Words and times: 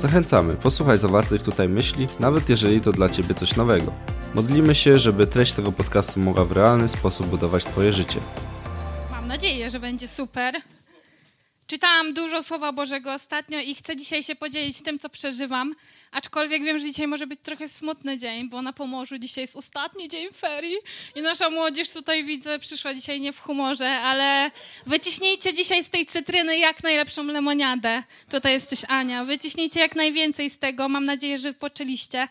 Zachęcamy, 0.00 0.56
posłuchaj 0.56 0.98
zawartych 0.98 1.42
tutaj 1.42 1.68
myśli, 1.68 2.06
nawet 2.20 2.48
jeżeli 2.48 2.80
to 2.80 2.92
dla 2.92 3.08
Ciebie 3.08 3.34
coś 3.34 3.56
nowego. 3.56 3.92
Modlimy 4.34 4.74
się, 4.74 4.98
żeby 4.98 5.26
treść 5.26 5.52
tego 5.52 5.72
podcastu 5.72 6.20
mogła 6.20 6.44
w 6.44 6.52
realny 6.52 6.88
sposób 6.88 7.26
budować 7.26 7.64
Twoje 7.64 7.92
życie. 7.92 8.20
Mam 9.10 9.28
nadzieję, 9.28 9.70
że 9.70 9.80
będzie 9.80 10.08
super. 10.08 10.54
Czytałam 11.66 12.14
dużo 12.14 12.42
Słowa 12.42 12.72
Bożego 12.72 13.14
ostatnio 13.14 13.58
i 13.60 13.74
chcę 13.74 13.96
dzisiaj 13.96 14.22
się 14.22 14.36
podzielić 14.36 14.82
tym, 14.82 14.98
co 14.98 15.08
przeżywam. 15.08 15.74
Aczkolwiek 16.12 16.62
wiem, 16.62 16.78
że 16.78 16.84
dzisiaj 16.84 17.06
może 17.06 17.26
być 17.26 17.40
trochę 17.42 17.68
smutny 17.68 18.18
dzień, 18.18 18.48
bo 18.48 18.62
na 18.62 18.72
Pomorzu 18.72 19.18
dzisiaj 19.18 19.44
jest 19.44 19.56
ostatni 19.56 20.08
dzień 20.08 20.28
ferii 20.32 20.76
i 21.14 21.22
nasza 21.22 21.50
młodzież 21.50 21.90
tutaj 21.90 22.24
widzę 22.24 22.58
przyszła 22.58 22.94
dzisiaj 22.94 23.20
nie 23.20 23.32
w 23.32 23.40
humorze, 23.40 23.90
ale 23.90 24.50
wyciśnijcie 24.86 25.54
dzisiaj 25.54 25.84
z 25.84 25.90
tej 25.90 26.06
cytryny 26.06 26.58
jak 26.58 26.82
najlepszą 26.82 27.24
lemoniadę. 27.24 28.02
Tutaj 28.30 28.52
jesteś 28.52 28.84
Ania. 28.88 29.24
Wyciśnijcie 29.24 29.80
jak 29.80 29.96
najwięcej 29.96 30.50
z 30.50 30.58
tego. 30.58 30.88
Mam 30.88 31.04
nadzieję, 31.04 31.38
że 31.38 31.52
poczęliście. 31.52 32.28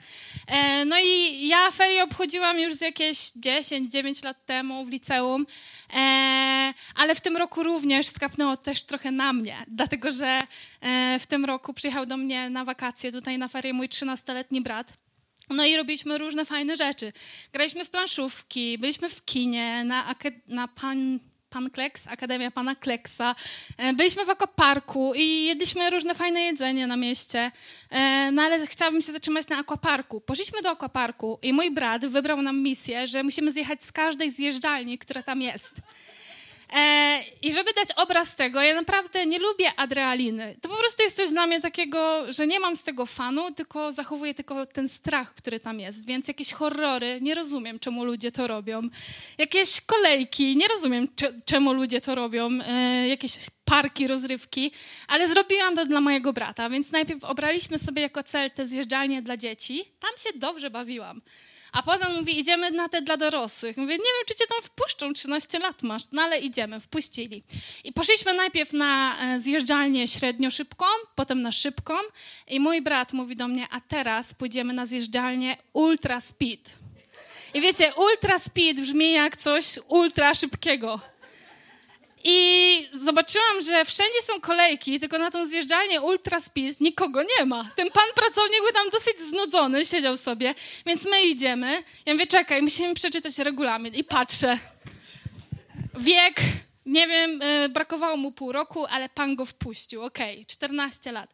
E, 0.48 0.86
no 0.86 0.96
i 1.04 1.48
ja 1.48 1.72
ferie 1.72 2.04
obchodziłam 2.04 2.60
już 2.60 2.74
z 2.74 2.82
jakieś 2.82 3.18
10-9 3.18 4.26
lat 4.26 4.46
temu 4.46 4.86
w 4.86 4.90
liceum, 4.90 5.46
e, 5.94 6.74
ale 6.96 7.16
w 7.16 7.22
tym 7.22 7.38
roku 7.38 7.64
również 7.64 8.08
skapnęło 8.08 8.58
też 8.58 8.84
trochę 8.84 9.12
na 9.12 9.34
mnie, 9.34 9.58
dlatego 9.68 10.12
że 10.12 10.42
e, 10.82 11.20
w 11.20 11.28
tym 11.28 11.46
roku 11.46 11.74
przyjechał 11.74 12.06
do 12.06 12.18
mnie 12.18 12.50
na 12.50 12.66
wakacje 12.66 13.12
tutaj 13.12 13.38
na 13.38 13.48
mój 13.74 13.88
13-letni 13.88 14.62
brat. 14.62 14.94
No 15.50 15.66
i 15.66 15.78
robiliśmy 15.78 16.18
różne 16.18 16.46
fajne 16.46 16.78
rzeczy. 16.78 17.14
Graliśmy 17.54 17.86
w 17.86 17.90
planszówki, 17.90 18.78
byliśmy 18.78 19.10
w 19.10 19.26
kinie, 19.26 19.84
na, 19.84 20.16
na 20.48 20.68
pan, 20.68 21.20
pan 21.50 21.70
Kleks, 21.70 22.08
Akademia 22.08 22.52
Pana 22.52 22.76
Kleksa. 22.76 23.36
E, 23.78 23.94
byliśmy 23.94 24.26
w 24.26 24.30
akwaparku 24.30 25.14
i 25.16 25.46
jedliśmy 25.46 25.90
różne 25.90 26.16
fajne 26.16 26.42
jedzenie 26.42 26.88
na 26.88 26.98
mieście. 26.98 27.52
E, 27.90 28.32
no 28.32 28.42
ale 28.42 28.68
chciałabym 28.68 29.02
się 29.02 29.12
zatrzymać 29.12 29.48
na 29.48 29.58
akwaparku. 29.58 30.22
Poszliśmy 30.22 30.62
do 30.62 30.70
akwaparku 30.70 31.40
i 31.42 31.54
mój 31.54 31.72
brat 31.72 32.06
wybrał 32.06 32.42
nam 32.42 32.64
misję, 32.64 33.08
że 33.08 33.24
musimy 33.24 33.52
zjechać 33.52 33.84
z 33.84 33.92
każdej 33.92 34.32
zjeżdżalni, 34.32 34.98
która 34.98 35.24
tam 35.24 35.42
jest. 35.42 35.76
E, 36.74 37.24
I 37.42 37.54
żeby 37.54 37.74
dać 37.74 37.90
obraz 37.96 38.36
tego, 38.36 38.62
ja 38.62 38.76
naprawdę 38.76 39.26
nie 39.26 39.40
lubię 39.40 39.72
adrenaliny. 39.78 40.56
To 40.62 40.70
po 40.70 40.76
prostu 40.76 41.04
jest 41.04 41.18
coś 41.18 41.30
dla 41.30 41.48
mnie 41.48 41.62
takiego, 41.62 42.34
że 42.34 42.48
nie 42.48 42.60
mam 42.60 42.76
z 42.78 42.84
tego 42.84 43.06
fanu, 43.06 43.52
tylko 43.52 43.94
zachowuję 43.94 44.34
tylko 44.34 44.66
ten 44.66 44.90
strach, 44.90 45.34
który 45.34 45.60
tam 45.60 45.80
jest. 45.80 46.06
Więc 46.06 46.28
jakieś 46.28 46.54
horrory, 46.54 47.20
nie 47.22 47.36
rozumiem, 47.36 47.80
czemu 47.80 48.04
ludzie 48.06 48.32
to 48.32 48.48
robią. 48.48 48.82
Jakieś 49.38 49.82
kolejki, 49.82 50.58
nie 50.58 50.68
rozumiem, 50.68 51.08
czemu 51.46 51.74
ludzie 51.74 52.02
to 52.02 52.16
robią. 52.16 52.50
E, 52.68 53.08
jakieś 53.08 53.34
parki, 53.66 54.08
rozrywki, 54.08 54.72
ale 55.08 55.28
zrobiłam 55.28 55.76
to 55.76 55.86
dla 55.86 56.02
mojego 56.02 56.34
brata, 56.34 56.70
więc 56.70 56.92
najpierw 56.92 57.24
obraliśmy 57.24 57.80
sobie 57.80 58.02
jako 58.02 58.24
cel 58.24 58.52
te 58.52 58.68
zjeżdżalnie 58.68 59.22
dla 59.22 59.38
dzieci. 59.38 59.86
Tam 60.00 60.12
się 60.18 60.40
dobrze 60.40 60.70
bawiłam. 60.70 61.22
A 61.72 61.84
potem 61.84 62.16
mówi, 62.16 62.40
idziemy 62.40 62.72
na 62.72 62.90
te 62.90 63.02
dla 63.02 63.18
dorosłych. 63.18 63.78
Mówię, 63.78 63.94
nie 63.94 63.98
wiem, 63.98 64.26
czy 64.28 64.36
cię 64.36 64.48
tam 64.48 64.62
wpuszczą, 64.62 65.14
13 65.14 65.60
lat 65.60 65.84
masz, 65.84 66.04
no 66.12 66.22
ale 66.22 66.40
idziemy, 66.40 66.80
wpuścili. 66.80 67.44
I 67.84 67.94
poszliśmy 67.94 68.34
najpierw 68.34 68.74
na 68.74 69.18
e, 69.22 69.40
zjeżdżalnię 69.40 70.08
średnio 70.08 70.52
szybką, 70.52 70.86
potem 71.16 71.42
na 71.42 71.52
szybką 71.52 71.94
i 72.48 72.60
mój 72.60 72.82
brat 72.82 73.14
mówi 73.14 73.36
do 73.36 73.48
mnie, 73.48 73.68
a 73.72 73.82
teraz 73.82 74.34
pójdziemy 74.34 74.74
na 74.74 74.86
zjeżdżalnię 74.86 75.58
ultra 75.74 76.22
speed. 76.22 76.70
I 77.54 77.62
wiecie, 77.62 77.94
ultra 77.96 78.40
speed 78.40 78.82
brzmi 78.82 79.12
jak 79.12 79.38
coś 79.38 79.80
ultra 79.88 80.34
szybkiego. 80.34 81.00
I 82.24 82.88
zobaczyłam, 82.94 83.62
że 83.62 83.86
wszędzie 83.86 84.22
są 84.24 84.42
kolejki, 84.42 85.00
tylko 85.00 85.18
na 85.18 85.32
tą 85.32 85.48
zjeżdżalnię 85.48 86.02
Ultra 86.02 86.42
Speed 86.42 86.76
nikogo 86.80 87.24
nie 87.24 87.46
ma. 87.46 87.72
Ten 87.76 87.92
pan 87.92 88.08
pracownik 88.16 88.60
był 88.62 88.72
tam 88.74 88.90
dosyć 88.90 89.20
znudzony, 89.20 89.86
siedział 89.86 90.18
sobie, 90.18 90.56
więc 90.86 91.06
my 91.06 91.24
idziemy. 91.24 91.84
Ja 92.06 92.14
mówię, 92.14 92.28
czekaj, 92.28 92.62
musimy 92.62 92.94
przeczytać 92.94 93.38
regulamin. 93.38 93.96
I 93.96 94.04
patrzę. 94.04 94.60
Wiek, 96.00 96.42
nie 96.86 97.08
wiem, 97.08 97.42
e, 97.42 97.70
brakowało 97.70 98.18
mu 98.18 98.32
pół 98.32 98.52
roku, 98.52 98.86
ale 98.86 99.10
pan 99.10 99.36
go 99.36 99.46
wpuścił. 99.46 100.04
Okej, 100.04 100.34
okay, 100.34 100.46
14 100.46 101.12
lat. 101.12 101.34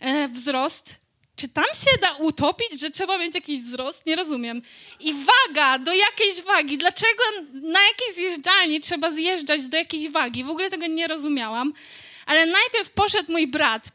E, 0.00 0.28
wzrost 0.28 1.05
czy 1.36 1.48
tam 1.48 1.64
się 1.64 1.98
da 2.00 2.12
utopić, 2.16 2.80
że 2.80 2.90
trzeba 2.90 3.18
mieć 3.18 3.34
jakiś 3.34 3.60
wzrost? 3.60 4.06
Nie 4.06 4.16
rozumiem. 4.16 4.62
I 5.00 5.14
waga 5.14 5.78
do 5.78 5.92
jakiejś 5.92 6.42
wagi. 6.42 6.78
Dlaczego 6.78 7.22
na 7.52 7.80
jakiej 7.80 8.14
zjeżdżalni 8.14 8.80
trzeba 8.80 9.12
zjeżdżać 9.12 9.62
do 9.62 9.76
jakiejś 9.76 10.08
wagi? 10.08 10.44
W 10.44 10.50
ogóle 10.50 10.70
tego 10.70 10.86
nie 10.86 11.06
rozumiałam. 11.06 11.72
Ale 12.26 12.46
najpierw 12.46 12.90
poszedł 12.90 13.32
mój 13.32 13.46
brat 13.46 13.88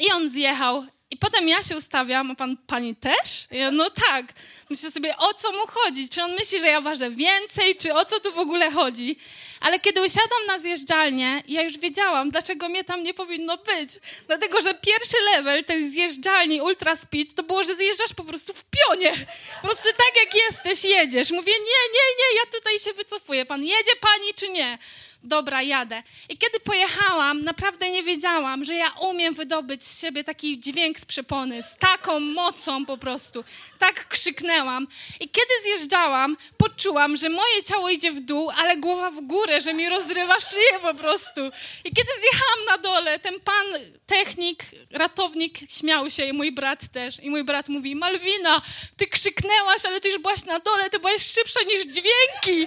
i 0.00 0.12
on 0.12 0.30
zjechał. 0.30 0.86
I 1.12 1.16
potem 1.16 1.48
ja 1.48 1.62
się 1.62 1.76
ustawiam, 1.76 2.30
a 2.30 2.34
pan, 2.34 2.56
pani 2.66 2.96
też? 2.96 3.46
Ja, 3.50 3.70
no 3.70 3.90
tak. 3.90 4.26
Myślę 4.70 4.90
sobie, 4.90 5.16
o 5.16 5.34
co 5.34 5.52
mu 5.52 5.66
chodzi? 5.66 6.08
Czy 6.08 6.22
on 6.22 6.32
myśli, 6.32 6.60
że 6.60 6.66
ja 6.66 6.80
ważę 6.80 7.10
więcej, 7.10 7.76
czy 7.76 7.94
o 7.94 8.04
co 8.04 8.20
tu 8.20 8.32
w 8.32 8.38
ogóle 8.38 8.70
chodzi? 8.70 9.16
Ale 9.60 9.80
kiedy 9.80 10.00
usiadłam 10.00 10.46
na 10.46 10.58
zjeżdżalnię, 10.58 11.42
ja 11.48 11.62
już 11.62 11.78
wiedziałam, 11.78 12.30
dlaczego 12.30 12.68
mnie 12.68 12.84
tam 12.84 13.02
nie 13.02 13.14
powinno 13.14 13.56
być. 13.56 13.90
Dlatego, 14.26 14.62
że 14.62 14.74
pierwszy 14.74 15.16
level 15.34 15.64
tej 15.64 15.90
zjeżdżalni 15.90 16.60
Ultra 16.60 16.96
Speed 16.96 17.34
to 17.34 17.42
było, 17.42 17.64
że 17.64 17.76
zjeżdżasz 17.76 18.14
po 18.16 18.24
prostu 18.24 18.54
w 18.54 18.64
pionie. 18.64 19.12
Po 19.60 19.66
prostu 19.66 19.88
tak 19.88 20.24
jak 20.24 20.34
jesteś, 20.34 20.84
jedziesz. 20.84 21.30
Mówię, 21.30 21.52
nie, 21.52 21.82
nie, 21.94 22.06
nie, 22.18 22.36
ja 22.36 22.58
tutaj 22.58 22.78
się 22.78 22.92
wycofuję. 22.92 23.46
Pan 23.46 23.62
jedzie, 23.62 23.96
pani 24.00 24.34
czy 24.34 24.48
nie? 24.48 24.78
Dobra, 25.24 25.62
jadę. 25.62 26.02
I 26.28 26.38
kiedy 26.38 26.60
pojechałam, 26.60 27.44
naprawdę 27.44 27.90
nie 27.90 28.02
wiedziałam, 28.02 28.64
że 28.64 28.74
ja 28.74 28.90
umiem 28.90 29.34
wydobyć 29.34 29.84
z 29.84 30.00
siebie 30.00 30.24
taki 30.24 30.60
dźwięk 30.60 31.00
z 31.00 31.04
przepony, 31.04 31.62
z 31.62 31.76
taką 31.78 32.20
mocą 32.20 32.86
po 32.86 32.98
prostu. 32.98 33.44
Tak 33.78 34.08
krzyknęłam. 34.08 34.86
I 35.20 35.28
kiedy 35.28 35.54
zjeżdżałam, 35.62 36.36
poczułam, 36.56 37.16
że 37.16 37.28
moje 37.28 37.62
ciało 37.64 37.88
idzie 37.88 38.12
w 38.12 38.20
dół, 38.20 38.50
ale 38.56 38.76
głowa 38.76 39.10
w 39.10 39.20
górę, 39.20 39.60
że 39.60 39.74
mi 39.74 39.88
rozrywa 39.88 40.40
szyję 40.40 40.80
po 40.82 40.94
prostu. 40.94 41.40
I 41.84 41.92
kiedy 41.92 42.10
zjechałam 42.20 42.64
na 42.68 42.78
dole, 42.78 43.18
ten 43.18 43.40
pan 43.40 43.66
technik, 44.06 44.64
ratownik 44.90 45.58
śmiał 45.70 46.10
się 46.10 46.26
i 46.26 46.32
mój 46.32 46.52
brat 46.52 46.88
też. 46.88 47.20
I 47.20 47.30
mój 47.30 47.44
brat 47.44 47.68
mówi, 47.68 47.96
Malwina, 47.96 48.62
ty 48.96 49.06
krzyknęłaś, 49.06 49.84
ale 49.84 50.00
ty 50.00 50.08
już 50.08 50.18
byłaś 50.18 50.44
na 50.44 50.58
dole, 50.58 50.90
ty 50.90 50.98
byłaś 50.98 51.22
szybsza 51.22 51.60
niż 51.62 51.86
dźwięki. 51.86 52.66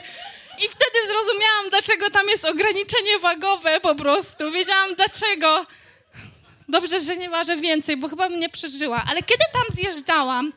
I 0.59 0.69
wtedy 0.69 1.07
zrozumiałam, 1.07 1.69
dlaczego 1.69 2.09
tam 2.09 2.29
jest 2.29 2.45
ograniczenie 2.45 3.19
wagowe 3.19 3.79
po 3.79 3.95
prostu. 3.95 4.51
Wiedziałam 4.51 4.95
dlaczego. 4.95 5.65
Dobrze, 6.69 6.99
że 6.99 7.17
nie 7.17 7.29
ważę 7.29 7.55
więcej, 7.55 7.97
bo 7.97 8.09
chyba 8.09 8.29
bym 8.29 8.39
nie 8.39 8.49
przeżyła. 8.49 9.03
Ale 9.09 9.23
kiedy 9.23 9.43
tam 9.53 9.63
zjeżdżałam, 9.69 10.53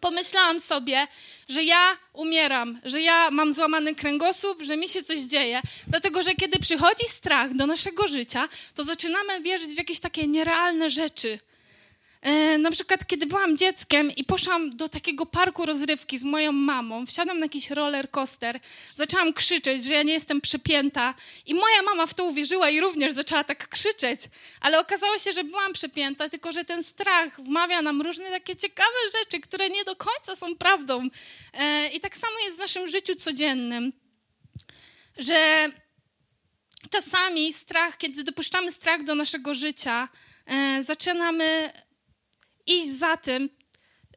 pomyślałam 0.00 0.60
sobie, 0.60 1.06
że 1.48 1.62
ja 1.62 1.96
umieram, 2.12 2.80
że 2.84 3.00
ja 3.00 3.30
mam 3.30 3.52
złamany 3.52 3.94
kręgosłup, 3.94 4.62
że 4.62 4.76
mi 4.76 4.88
się 4.88 5.02
coś 5.02 5.20
dzieje. 5.20 5.60
Dlatego, 5.86 6.22
że 6.22 6.34
kiedy 6.34 6.58
przychodzi 6.58 7.08
strach 7.08 7.54
do 7.54 7.66
naszego 7.66 8.08
życia, 8.08 8.48
to 8.74 8.84
zaczynamy 8.84 9.40
wierzyć 9.40 9.68
w 9.68 9.78
jakieś 9.78 10.00
takie 10.00 10.26
nierealne 10.26 10.90
rzeczy. 10.90 11.38
E, 12.22 12.58
na 12.58 12.70
przykład, 12.70 13.06
kiedy 13.06 13.26
byłam 13.26 13.56
dzieckiem 13.56 14.10
i 14.16 14.24
poszłam 14.24 14.70
do 14.70 14.88
takiego 14.88 15.26
parku 15.26 15.66
rozrywki 15.66 16.18
z 16.18 16.24
moją 16.24 16.52
mamą, 16.52 17.06
wsiadłam 17.06 17.38
na 17.38 17.44
jakiś 17.44 17.70
roller 17.70 18.10
coaster, 18.10 18.60
zaczęłam 18.94 19.32
krzyczeć, 19.32 19.84
że 19.84 19.92
ja 19.92 20.02
nie 20.02 20.12
jestem 20.12 20.40
przepięta 20.40 21.14
i 21.46 21.54
moja 21.54 21.82
mama 21.82 22.06
w 22.06 22.14
to 22.14 22.24
uwierzyła 22.24 22.70
i 22.70 22.80
również 22.80 23.12
zaczęła 23.12 23.44
tak 23.44 23.68
krzyczeć. 23.68 24.20
Ale 24.60 24.80
okazało 24.80 25.18
się, 25.18 25.32
że 25.32 25.44
byłam 25.44 25.72
przepięta, 25.72 26.28
tylko 26.28 26.52
że 26.52 26.64
ten 26.64 26.82
strach 26.82 27.40
wmawia 27.40 27.82
nam 27.82 28.02
różne 28.02 28.30
takie 28.30 28.56
ciekawe 28.56 28.98
rzeczy, 29.18 29.40
które 29.40 29.70
nie 29.70 29.84
do 29.84 29.96
końca 29.96 30.36
są 30.36 30.56
prawdą. 30.56 31.08
E, 31.52 31.88
I 31.88 32.00
tak 32.00 32.16
samo 32.16 32.32
jest 32.44 32.56
w 32.56 32.60
naszym 32.60 32.88
życiu 32.88 33.16
codziennym, 33.16 33.92
że 35.18 35.70
czasami 36.90 37.52
strach, 37.52 37.98
kiedy 37.98 38.24
dopuszczamy 38.24 38.72
strach 38.72 39.04
do 39.04 39.14
naszego 39.14 39.54
życia, 39.54 40.08
e, 40.46 40.82
zaczynamy 40.82 41.72
iść 42.70 42.98
za 42.98 43.16
tym, 43.16 43.48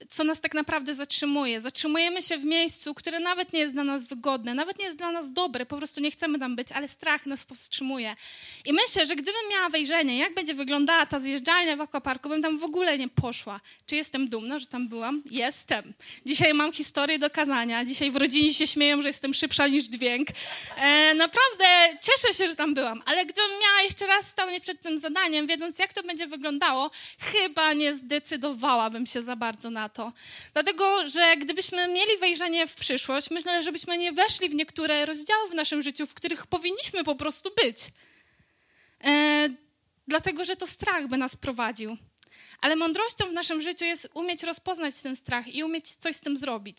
co 0.09 0.23
nas 0.23 0.41
tak 0.41 0.53
naprawdę 0.53 0.95
zatrzymuje. 0.95 1.61
Zatrzymujemy 1.61 2.21
się 2.21 2.37
w 2.37 2.45
miejscu, 2.45 2.93
które 2.93 3.19
nawet 3.19 3.53
nie 3.53 3.59
jest 3.59 3.73
dla 3.73 3.83
nas 3.83 4.07
wygodne, 4.07 4.53
nawet 4.53 4.79
nie 4.79 4.85
jest 4.85 4.97
dla 4.97 5.11
nas 5.11 5.33
dobre, 5.33 5.65
po 5.65 5.77
prostu 5.77 6.01
nie 6.01 6.11
chcemy 6.11 6.39
tam 6.39 6.55
być, 6.55 6.71
ale 6.71 6.87
strach 6.87 7.25
nas 7.25 7.45
powstrzymuje. 7.45 8.15
I 8.65 8.73
myślę, 8.73 9.07
że 9.07 9.15
gdybym 9.15 9.41
miała 9.51 9.69
wejrzenie, 9.69 10.17
jak 10.17 10.33
będzie 10.33 10.53
wyglądała 10.53 11.05
ta 11.05 11.19
zjeżdżalnia 11.19 11.77
w 11.77 11.81
akwaparku, 11.81 12.29
bym 12.29 12.41
tam 12.41 12.59
w 12.59 12.63
ogóle 12.63 12.97
nie 12.97 13.09
poszła. 13.09 13.59
Czy 13.85 13.95
jestem 13.95 14.29
dumna, 14.29 14.59
że 14.59 14.65
tam 14.65 14.87
byłam? 14.87 15.23
Jestem. 15.31 15.93
Dzisiaj 16.25 16.53
mam 16.53 16.71
historię 16.71 17.19
do 17.19 17.29
kazania. 17.29 17.85
Dzisiaj 17.85 18.11
w 18.11 18.15
rodzinie 18.15 18.53
się 18.53 18.67
śmieją, 18.67 19.01
że 19.01 19.07
jestem 19.07 19.33
szybsza 19.33 19.67
niż 19.67 19.83
dźwięk. 19.83 20.27
E, 20.77 21.13
naprawdę 21.13 21.65
cieszę 22.01 22.33
się, 22.33 22.47
że 22.47 22.55
tam 22.55 22.73
byłam, 22.73 23.03
ale 23.05 23.25
gdybym 23.25 23.51
miała 23.61 23.81
jeszcze 23.81 24.07
raz 24.07 24.27
stanąć 24.27 24.63
przed 24.63 24.81
tym 24.81 24.99
zadaniem, 24.99 25.47
wiedząc 25.47 25.79
jak 25.79 25.93
to 25.93 26.03
będzie 26.03 26.27
wyglądało, 26.27 26.91
chyba 27.19 27.73
nie 27.73 27.95
zdecydowałabym 27.95 29.05
się 29.05 29.23
za 29.23 29.35
bardzo 29.35 29.69
na 29.69 29.89
to. 29.89 29.92
Dlatego, 30.53 31.07
że 31.07 31.37
gdybyśmy 31.37 31.87
mieli 31.87 32.17
wejrzenie 32.17 32.67
w 32.67 32.75
przyszłość, 32.75 33.29
myślę, 33.29 33.63
żebyśmy 33.63 33.97
nie 33.97 34.11
weszli 34.11 34.49
w 34.49 34.55
niektóre 34.55 35.05
rozdziały 35.05 35.49
w 35.49 35.53
naszym 35.53 35.81
życiu, 35.81 36.05
w 36.05 36.13
których 36.13 36.47
powinniśmy 36.47 37.03
po 37.03 37.15
prostu 37.15 37.51
być. 37.63 37.77
E, 39.03 39.49
dlatego, 40.07 40.45
że 40.45 40.55
to 40.55 40.67
strach 40.67 41.07
by 41.07 41.17
nas 41.17 41.35
prowadził. 41.35 41.97
Ale 42.61 42.75
mądrością 42.75 43.25
w 43.29 43.33
naszym 43.33 43.61
życiu 43.61 43.85
jest 43.85 44.09
umieć 44.13 44.43
rozpoznać 44.43 44.95
ten 44.95 45.15
strach 45.15 45.55
i 45.55 45.63
umieć 45.63 45.89
coś 45.89 46.15
z 46.15 46.21
tym 46.21 46.37
zrobić. 46.37 46.77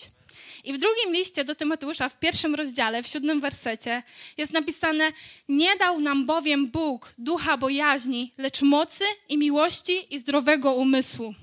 I 0.64 0.72
w 0.72 0.78
drugim 0.78 1.12
liście 1.12 1.44
do 1.44 1.55
Tymoteusza, 1.55 2.08
w 2.08 2.19
pierwszym 2.19 2.55
rozdziale, 2.55 3.02
w 3.02 3.08
siódmym 3.08 3.40
wersecie, 3.40 4.02
jest 4.37 4.52
napisane: 4.52 5.12
Nie 5.49 5.76
dał 5.76 6.00
nam 6.00 6.26
bowiem 6.26 6.70
Bóg 6.70 7.14
ducha 7.19 7.56
bojaźni, 7.56 8.32
lecz 8.38 8.62
mocy 8.62 9.05
i 9.28 9.38
miłości 9.38 10.14
i 10.14 10.19
zdrowego 10.19 10.75
umysłu. 10.75 11.34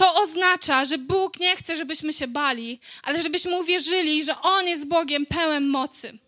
To 0.00 0.14
oznacza, 0.14 0.84
że 0.84 0.98
Bóg 0.98 1.40
nie 1.40 1.56
chce, 1.56 1.76
żebyśmy 1.76 2.12
się 2.12 2.26
bali, 2.26 2.80
ale 3.02 3.22
żebyśmy 3.22 3.60
uwierzyli, 3.60 4.24
że 4.24 4.40
On 4.40 4.66
jest 4.66 4.86
Bogiem 4.86 5.26
pełen 5.26 5.68
mocy. 5.68 6.18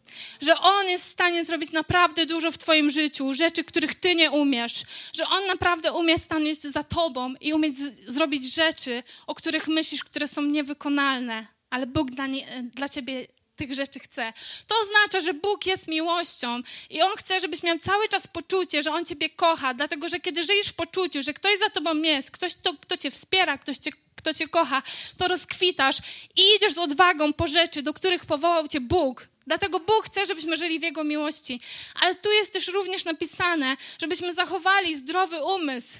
Że 0.41 0.61
On 0.61 0.89
jest 0.89 1.07
w 1.07 1.13
stanie 1.13 1.45
zrobić 1.45 1.73
naprawdę 1.73 2.27
dużo 2.27 2.51
w 2.51 2.59
Twoim 2.59 2.91
życiu, 2.91 3.35
rzeczy, 3.35 3.65
których 3.65 3.95
Ty 3.95 4.15
nie 4.15 4.31
umiesz. 4.31 4.83
Że 5.13 5.29
On 5.29 5.47
naprawdę 5.47 5.93
umie 5.93 6.19
stanąć 6.19 6.63
za 6.63 6.83
Tobą 6.83 7.35
i 7.41 7.53
umieć 7.53 7.77
zrobić 8.09 8.55
rzeczy, 8.55 9.03
o 9.27 9.35
których 9.35 9.69
myślisz, 9.69 10.05
które 10.05 10.29
są 10.29 10.43
niewykonalne. 10.43 11.47
Ale 11.71 11.87
Bóg 11.87 12.11
dla, 12.11 12.27
nie, 12.27 12.63
dla 12.75 12.89
Ciebie 12.89 13.27
tych 13.67 13.75
rzeczy 13.75 14.00
chce. 14.00 14.32
To 14.67 14.75
oznacza, 14.82 15.20
że 15.20 15.35
Bóg 15.35 15.67
jest 15.67 15.88
miłością 15.88 16.62
i 16.91 17.03
On 17.03 17.17
chce, 17.17 17.41
żebyś 17.41 17.62
miał 17.62 17.79
cały 17.79 18.09
czas 18.09 18.26
poczucie, 18.26 18.82
że 18.82 18.93
On 18.93 19.05
Ciebie 19.05 19.31
kocha, 19.31 19.75
dlatego 19.75 20.09
że 20.09 20.20
kiedy 20.20 20.44
żyjesz 20.44 20.69
w 20.69 20.75
poczuciu, 20.75 21.23
że 21.23 21.35
ktoś 21.35 21.59
za 21.59 21.70
Tobą 21.70 21.94
jest, 21.94 22.31
ktoś, 22.31 22.55
to, 22.55 22.75
kto 22.81 22.97
Cię 22.97 23.11
wspiera, 23.11 23.59
ktoś 23.59 23.76
cię, 23.76 23.91
kto 24.17 24.35
Cię 24.35 24.49
kocha, 24.49 24.82
to 25.19 25.29
rozkwitasz 25.29 25.97
i 26.37 26.43
idziesz 26.56 26.73
z 26.73 26.79
odwagą 26.79 27.32
po 27.32 27.47
rzeczy, 27.47 27.82
do 27.82 27.94
których 27.94 28.26
powołał 28.26 28.69
Cię 28.69 28.81
Bóg. 28.81 29.29
Dlatego 29.47 29.81
Bóg 29.81 30.06
chce, 30.06 30.26
żebyśmy 30.26 30.56
żyli 30.56 30.81
w 30.81 30.82
Jego 30.82 31.05
miłości. 31.05 31.61
Ale 32.00 32.14
tu 32.14 32.32
jest 32.32 32.53
też 32.53 32.69
również 32.69 33.05
napisane, 33.05 33.76
żebyśmy 34.00 34.35
zachowali 34.35 34.97
zdrowy 34.97 35.44
umysł. 35.44 35.99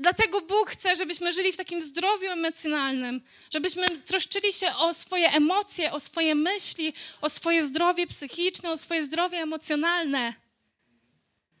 Dlatego 0.00 0.40
Bóg 0.40 0.70
chce, 0.70 0.96
żebyśmy 0.96 1.32
żyli 1.32 1.52
w 1.52 1.56
takim 1.56 1.82
zdrowiu 1.82 2.30
emocjonalnym, 2.30 3.20
żebyśmy 3.52 3.88
troszczyli 3.88 4.52
się 4.52 4.76
o 4.76 4.94
swoje 4.94 5.30
emocje, 5.30 5.92
o 5.92 6.00
swoje 6.00 6.34
myśli, 6.34 6.92
o 7.20 7.30
swoje 7.30 7.64
zdrowie 7.64 8.06
psychiczne, 8.06 8.70
o 8.70 8.78
swoje 8.78 9.04
zdrowie 9.04 9.38
emocjonalne. 9.38 10.34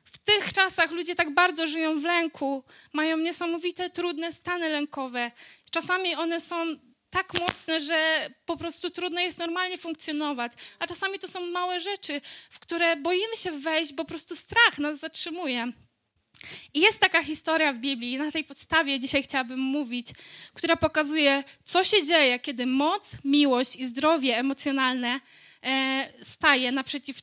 W 0.04 0.18
tych 0.18 0.52
czasach 0.52 0.90
ludzie 0.90 1.14
tak 1.14 1.34
bardzo 1.34 1.66
żyją 1.66 2.00
w 2.00 2.04
lęku, 2.04 2.64
mają 2.92 3.16
niesamowite, 3.16 3.90
trudne 3.90 4.32
stany 4.32 4.68
lękowe. 4.68 5.30
Czasami 5.70 6.14
one 6.14 6.40
są 6.40 6.76
tak 7.10 7.34
mocne, 7.40 7.80
że 7.80 8.30
po 8.46 8.56
prostu 8.56 8.90
trudno 8.90 9.20
jest 9.20 9.38
normalnie 9.38 9.78
funkcjonować. 9.78 10.52
A 10.78 10.86
czasami 10.86 11.18
to 11.18 11.28
są 11.28 11.46
małe 11.46 11.80
rzeczy, 11.80 12.20
w 12.50 12.58
które 12.58 12.96
boimy 12.96 13.36
się 13.36 13.50
wejść, 13.50 13.92
bo 13.92 14.04
po 14.04 14.08
prostu 14.08 14.36
strach 14.36 14.78
nas 14.78 14.98
zatrzymuje. 14.98 15.72
I 16.74 16.80
jest 16.80 16.98
taka 16.98 17.22
historia 17.22 17.72
w 17.72 17.78
Biblii, 17.78 18.18
na 18.18 18.32
tej 18.32 18.44
podstawie 18.44 19.00
dzisiaj 19.00 19.22
chciałabym 19.22 19.60
mówić, 19.60 20.06
która 20.54 20.76
pokazuje, 20.76 21.44
co 21.64 21.84
się 21.84 22.06
dzieje, 22.06 22.38
kiedy 22.38 22.66
moc, 22.66 23.10
miłość 23.24 23.76
i 23.76 23.86
zdrowie 23.86 24.38
emocjonalne 24.38 25.20
e, 25.62 26.12
staje 26.22 26.72
naprzeciw 26.72 27.16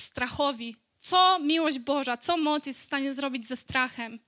strachowi. 0.00 0.76
Co 0.98 1.38
miłość 1.38 1.78
Boża, 1.78 2.16
co 2.16 2.36
moc 2.36 2.66
jest 2.66 2.80
w 2.80 2.84
stanie 2.84 3.14
zrobić 3.14 3.46
ze 3.46 3.56
strachem. 3.56 4.18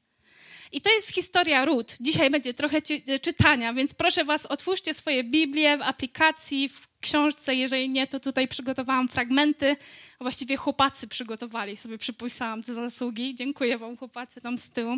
I 0.72 0.80
to 0.80 0.94
jest 0.94 1.14
historia 1.14 1.64
Rut. 1.64 1.96
Dzisiaj 2.00 2.30
będzie 2.30 2.54
trochę 2.54 2.82
czytania, 3.22 3.74
więc 3.74 3.94
proszę 3.94 4.24
Was, 4.24 4.46
otwórzcie 4.46 4.94
swoje 4.94 5.24
Biblię 5.24 5.78
w 5.78 5.82
aplikacji, 5.82 6.68
w 6.68 6.91
książce. 7.02 7.54
Jeżeli 7.54 7.88
nie, 7.88 8.06
to 8.06 8.20
tutaj 8.20 8.48
przygotowałam 8.48 9.08
fragmenty. 9.08 9.76
Właściwie 10.20 10.56
chłopacy 10.56 11.08
przygotowali, 11.08 11.76
sobie 11.76 11.98
przypisałam 11.98 12.62
te 12.62 12.74
zasługi. 12.74 13.34
Dziękuję 13.34 13.78
Wam, 13.78 13.96
chłopacy, 13.96 14.40
tam 14.40 14.58
z 14.58 14.70
tyłu. 14.70 14.96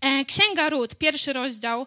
E, 0.00 0.24
Księga 0.24 0.70
Rut, 0.70 0.94
pierwszy 0.94 1.32
rozdział, 1.32 1.86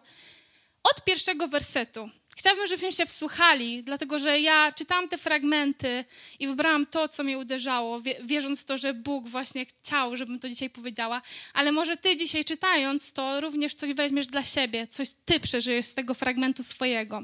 od 0.84 1.04
pierwszego 1.04 1.48
wersetu. 1.48 2.10
Chciałabym, 2.38 2.68
żebyśmy 2.68 2.94
się 2.94 3.06
wsłuchali, 3.06 3.84
dlatego 3.84 4.20
że 4.20 4.40
ja 4.40 4.72
czytałam 4.72 5.10
te 5.10 5.18
fragmenty 5.18 6.06
i 6.40 6.48
wybrałam 6.48 6.86
to, 6.86 7.08
co 7.08 7.24
mnie 7.24 7.38
uderzało, 7.38 8.02
wierząc 8.24 8.62
w 8.62 8.66
to, 8.66 8.78
że 8.78 8.94
Bóg 8.94 9.28
właśnie 9.28 9.66
chciał, 9.66 10.18
żebym 10.18 10.40
to 10.40 10.50
dzisiaj 10.50 10.70
powiedziała. 10.70 11.22
Ale 11.54 11.72
może 11.72 11.98
ty 11.98 12.18
dzisiaj 12.18 12.46
czytając 12.46 13.14
to 13.14 13.42
również 13.42 13.76
coś 13.76 13.94
weźmiesz 13.94 14.28
dla 14.28 14.44
siebie, 14.44 14.88
coś 14.88 15.10
ty 15.26 15.40
przeżyjesz 15.40 15.86
z 15.86 15.94
tego 15.94 16.14
fragmentu 16.14 16.64
swojego. 16.64 17.24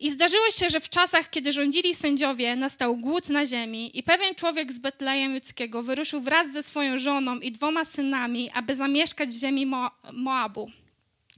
I 0.00 0.10
zdarzyło 0.10 0.50
się, 0.50 0.70
że 0.70 0.80
w 0.80 0.88
czasach, 0.88 1.30
kiedy 1.30 1.52
rządzili 1.52 1.94
sędziowie, 1.94 2.56
nastał 2.56 2.96
głód 2.96 3.28
na 3.28 3.46
ziemi 3.46 3.98
i 3.98 4.02
pewien 4.02 4.34
człowiek 4.34 4.72
z 4.72 4.78
Betlejem 4.78 5.34
Judzkiego 5.34 5.82
wyruszył 5.82 6.20
wraz 6.20 6.52
ze 6.52 6.62
swoją 6.62 6.98
żoną 6.98 7.38
i 7.38 7.52
dwoma 7.52 7.84
synami, 7.84 8.50
aby 8.50 8.76
zamieszkać 8.76 9.28
w 9.28 9.40
ziemi 9.40 9.66
Moabu. 10.12 10.70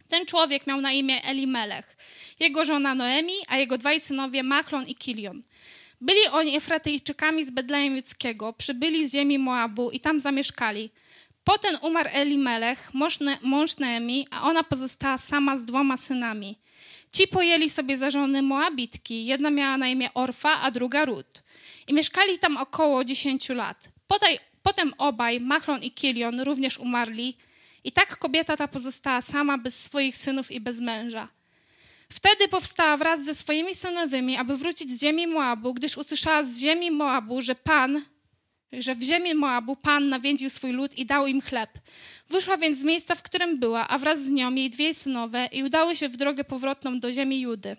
Ten 0.08 0.26
człowiek 0.26 0.66
miał 0.66 0.80
na 0.80 0.92
imię 0.92 1.24
Elimelech, 1.24 1.96
jego 2.40 2.64
żona 2.64 2.94
Noemi, 2.94 3.32
a 3.48 3.56
jego 3.56 3.78
dwaj 3.78 4.00
synowie 4.00 4.42
Machlon 4.42 4.86
i 4.86 4.94
Kilion. 4.94 5.42
Byli 6.00 6.26
oni 6.32 6.56
Efratyjczykami 6.56 7.44
z 7.44 7.50
Bedlejem 7.50 7.96
Judzkiego, 7.96 8.52
przybyli 8.52 9.08
z 9.08 9.12
ziemi 9.12 9.38
Moabu 9.38 9.90
i 9.90 10.00
tam 10.00 10.20
zamieszkali. 10.20 10.90
Potem 11.44 11.76
umarł 11.82 12.08
Elimelech, 12.12 12.90
mąż 13.42 13.78
Noemi, 13.78 14.26
a 14.30 14.42
ona 14.42 14.62
pozostała 14.64 15.18
sama 15.18 15.58
z 15.58 15.64
dwoma 15.64 15.96
synami. 15.96 16.61
Ci 17.12 17.28
pojęli 17.28 17.70
sobie 17.70 17.98
za 17.98 18.10
żony 18.10 18.42
Moabitki, 18.42 19.26
jedna 19.26 19.50
miała 19.50 19.78
na 19.78 19.88
imię 19.88 20.14
Orfa, 20.14 20.60
a 20.60 20.70
druga 20.70 21.04
Rut. 21.04 21.42
I 21.86 21.94
mieszkali 21.94 22.38
tam 22.38 22.56
około 22.56 23.04
dziesięciu 23.04 23.54
lat. 23.54 23.88
Potem 24.62 24.94
obaj, 24.98 25.40
Machlon 25.40 25.82
i 25.82 25.90
Kilion, 25.90 26.40
również 26.40 26.78
umarli, 26.78 27.36
i 27.84 27.92
tak 27.92 28.18
kobieta 28.18 28.56
ta 28.56 28.68
pozostała 28.68 29.20
sama 29.20 29.58
bez 29.58 29.84
swoich 29.84 30.16
synów 30.16 30.50
i 30.50 30.60
bez 30.60 30.80
męża. 30.80 31.28
Wtedy 32.08 32.48
powstała 32.48 32.96
wraz 32.96 33.24
ze 33.24 33.34
swoimi 33.34 33.74
synowymi, 33.74 34.36
aby 34.36 34.56
wrócić 34.56 34.90
z 34.90 35.00
ziemi 35.00 35.26
Moabu, 35.26 35.74
gdyż 35.74 35.96
usłyszała 35.96 36.42
z 36.42 36.58
ziemi 36.58 36.90
Moabu, 36.90 37.42
że 37.42 37.54
Pan, 37.54 38.02
że 38.72 38.94
w 38.94 39.02
ziemi 39.02 39.34
Moabu 39.34 39.76
Pan 39.76 40.08
nawiędził 40.08 40.50
swój 40.50 40.72
lud 40.72 40.98
i 40.98 41.06
dał 41.06 41.26
im 41.26 41.40
chleb. 41.40 41.70
Wyszła 42.30 42.56
więc 42.56 42.78
z 42.78 42.82
miejsca, 42.82 43.14
w 43.14 43.22
którym 43.22 43.58
była, 43.58 43.88
a 43.88 43.98
wraz 43.98 44.22
z 44.22 44.30
nią 44.30 44.54
jej 44.54 44.70
dwie 44.70 44.94
synowe 44.94 45.48
i 45.52 45.64
udały 45.64 45.96
się 45.96 46.08
w 46.08 46.16
drogę 46.16 46.44
powrotną 46.44 47.00
do 47.00 47.12
ziemi 47.12 47.40
Judy. 47.40 47.76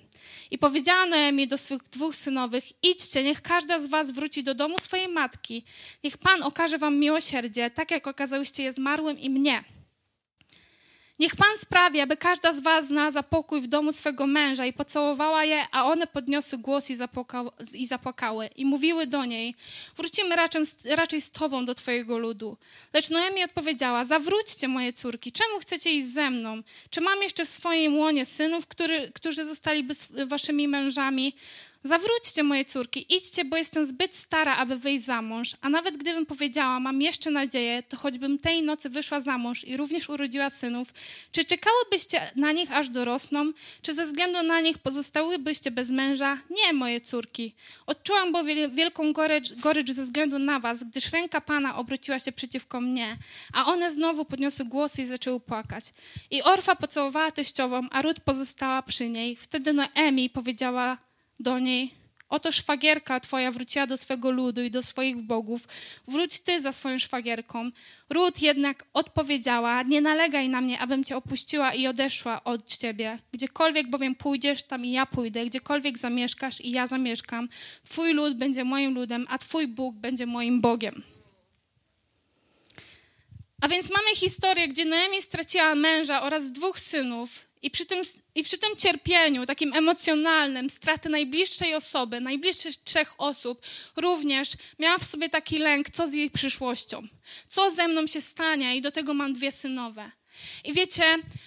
I 0.52 0.58
powiedziała 0.58 1.06
Noemi 1.06 1.48
do 1.48 1.58
swych 1.58 1.82
dwóch 1.92 2.16
synowych, 2.16 2.64
idźcie, 2.84 3.24
niech 3.24 3.42
każda 3.42 3.80
z 3.80 3.88
was 3.88 4.12
wróci 4.12 4.44
do 4.44 4.56
domu 4.56 4.80
swojej 4.80 5.08
matki. 5.08 5.64
Niech 6.04 6.18
Pan 6.18 6.44
okaże 6.44 6.78
wam 6.78 7.00
miłosierdzie, 7.00 7.70
tak 7.70 7.92
jak 7.92 8.08
okazałyście 8.08 8.64
je 8.64 8.74
zmarłym 8.74 9.20
i 9.20 9.30
mnie. 9.30 9.64
Niech 11.24 11.36
Pan 11.36 11.58
sprawi, 11.58 12.00
aby 12.00 12.18
każda 12.18 12.53
z 12.53 12.60
was 12.60 12.88
znalazła 12.88 13.24
pokój 13.24 13.62
w 13.62 13.68
domu 13.68 13.92
swego 13.94 14.27
męża 14.27 14.65
i 14.65 14.74
pocałowała 14.74 15.46
je, 15.46 15.65
a 15.72 15.86
one 15.86 16.08
podniosły 16.08 16.58
głos 16.58 16.89
i, 16.89 16.96
zapłaka, 16.96 17.44
i 17.74 17.88
zapłakały. 17.88 18.50
I 18.56 18.65
mówiły 18.65 19.08
do 19.08 19.25
niej, 19.25 19.56
wrócimy 19.98 20.36
raczej, 20.36 20.63
raczej 20.86 21.22
z 21.22 21.32
tobą 21.32 21.65
do 21.65 21.75
twojego 21.75 22.18
ludu. 22.18 22.58
Lecz 22.94 23.10
Noemi 23.10 23.44
odpowiedziała, 23.44 24.06
zawróćcie 24.06 24.68
moje 24.68 24.94
córki, 24.94 25.32
czemu 25.32 25.60
chcecie 25.60 25.92
iść 25.94 26.08
ze 26.08 26.30
mną? 26.30 26.62
Czy 26.89 27.01
mam 27.01 27.22
jeszcze 27.22 27.46
w 27.46 27.50
swoim 27.50 27.98
łonie 27.98 28.25
synów, 28.25 28.68
który, 28.68 29.12
którzy 29.12 29.46
zostaliby 29.46 29.94
waszymi 30.25 30.68
mężami? 30.68 31.36
Zawróćcie, 31.86 32.44
moje 32.44 32.66
córki, 32.66 33.06
idźcie, 33.10 33.46
bo 33.46 33.58
jestem 33.58 33.86
zbyt 33.86 34.16
stara, 34.16 34.56
aby 34.58 34.78
wyjść 34.78 35.06
za 35.06 35.22
mąż. 35.22 35.56
A 35.62 35.70
nawet 35.70 35.98
gdybym 35.98 36.25
powiedziała, 36.25 36.80
mam 36.80 37.02
jeszcze 37.02 37.32
nadzieję, 37.32 37.84
to 37.84 37.98
choćbym 37.98 38.40
tej 38.40 38.63
nocy 38.63 38.90
wyszła 38.90 39.20
za 39.20 39.38
mąż 39.38 39.63
i 39.63 39.78
również 39.78 40.10
urodziła 40.10 40.50
synów, 40.50 40.94
czy 41.32 41.46
czekałybyście 41.46 42.32
na 42.36 42.52
nich, 42.52 42.72
aż 42.72 42.90
dorosną? 42.90 43.52
Czy 43.82 43.94
ze 43.94 44.06
względu 44.06 44.44
na 44.44 44.60
nich 44.60 44.78
pozostałybyście 44.78 45.72
bez 45.72 45.90
męża? 45.90 46.38
Nie, 46.50 46.74
moje 46.74 47.02
córki. 47.02 47.54
Odczułam 47.86 48.32
bowiem 48.32 48.75
wielką 48.75 49.13
gorycz, 49.13 49.54
gorycz 49.54 49.92
ze 49.92 50.04
względu 50.04 50.40
na 50.40 50.60
was, 50.60 50.84
gdyż 50.84 51.12
ręka 51.12 51.42
Pana 51.42 51.75
obróciła 51.75 52.20
się 52.20 52.32
przeciwko 52.32 52.82
mnie. 52.82 53.18
A 53.54 53.66
one 53.66 53.92
znowu 53.92 54.25
podniosły 54.25 54.66
głosy 54.66 55.02
i 55.02 55.06
zaczęły 55.06 55.40
płakać. 55.40 55.86
I 56.32 56.44
Orfa 56.44 56.75
pocałowała 56.75 57.32
teściową, 57.32 57.88
a 57.92 58.02
Rut 58.02 58.20
pozostała 58.20 58.82
przy 58.82 59.10
niej. 59.10 59.36
Wtedy 59.36 59.74
Noemi 59.74 60.30
powiedziała 60.30 60.98
do 61.40 61.60
niej: 61.60 62.04
Oto 62.34 62.52
szwagierka 62.52 63.20
twoja 63.20 63.52
wróciła 63.52 63.88
do 63.88 63.98
swego 63.98 64.32
ludu 64.32 64.62
i 64.62 64.72
do 64.72 64.84
swoich 64.84 65.22
bogów. 65.22 65.68
Wróć 66.08 66.40
ty 66.40 66.62
za 66.62 66.72
swoją 66.72 67.00
szwagierką. 67.00 67.70
Ród 68.10 68.42
jednak 68.42 68.86
odpowiedziała: 68.94 69.84
Nie 69.84 70.02
nalegaj 70.02 70.50
na 70.50 70.62
mnie, 70.62 70.80
abym 70.80 71.04
cię 71.04 71.18
opuściła 71.18 71.74
i 71.74 71.88
odeszła 71.88 72.44
od 72.44 72.78
ciebie. 72.78 73.20
Gdziekolwiek 73.32 73.90
bowiem 73.90 74.16
pójdziesz, 74.16 74.63
tam 74.63 74.86
i 74.86 74.92
ja 74.92 75.06
pójdę. 75.06 75.46
Gdziekolwiek 75.46 75.98
zamieszkasz, 75.98 76.62
i 76.62 76.72
ja 76.72 76.88
zamieszkam. 76.88 77.50
Twój 77.84 78.13
lud 78.13 78.38
będzie 78.38 78.63
moim 78.63 78.94
ludem, 78.94 79.25
a 79.30 79.38
twój 79.38 79.68
Bóg 79.68 79.96
będzie 79.96 80.25
moim 80.25 80.62
Bogiem. 80.62 81.04
A 83.62 83.68
więc 83.68 83.90
mamy 83.90 84.16
historię, 84.16 84.68
gdzie 84.68 84.86
Noemi 84.86 85.22
straciła 85.22 85.75
męża 85.75 86.22
oraz 86.22 86.52
dwóch 86.52 86.80
synów 86.80 87.52
i 87.63 87.72
przy, 87.72 87.86
tym, 87.86 88.03
I 88.36 88.43
przy 88.43 88.58
tym 88.58 88.75
cierpieniu, 88.75 89.46
takim 89.46 89.74
emocjonalnym, 89.74 90.70
straty 90.70 91.10
najbliższej 91.10 91.75
osoby, 91.75 92.22
najbliższych 92.22 92.75
trzech 92.84 93.13
osób, 93.17 93.65
również 93.96 94.51
miała 94.79 94.98
w 94.98 95.03
sobie 95.03 95.29
taki 95.29 95.60
lęk, 95.60 95.89
co 95.89 96.08
z 96.08 96.13
jej 96.13 96.32
przyszłością, 96.32 97.08
co 97.48 97.72
ze 97.72 97.88
mną 97.88 98.08
się 98.08 98.22
stanie, 98.22 98.77
i 98.77 98.82
do 98.82 98.91
tego 98.91 99.13
mam 99.13 99.34
dwie 99.34 99.51
synowe. 99.51 100.12
I 100.63 100.74
wiecie, 100.74 101.03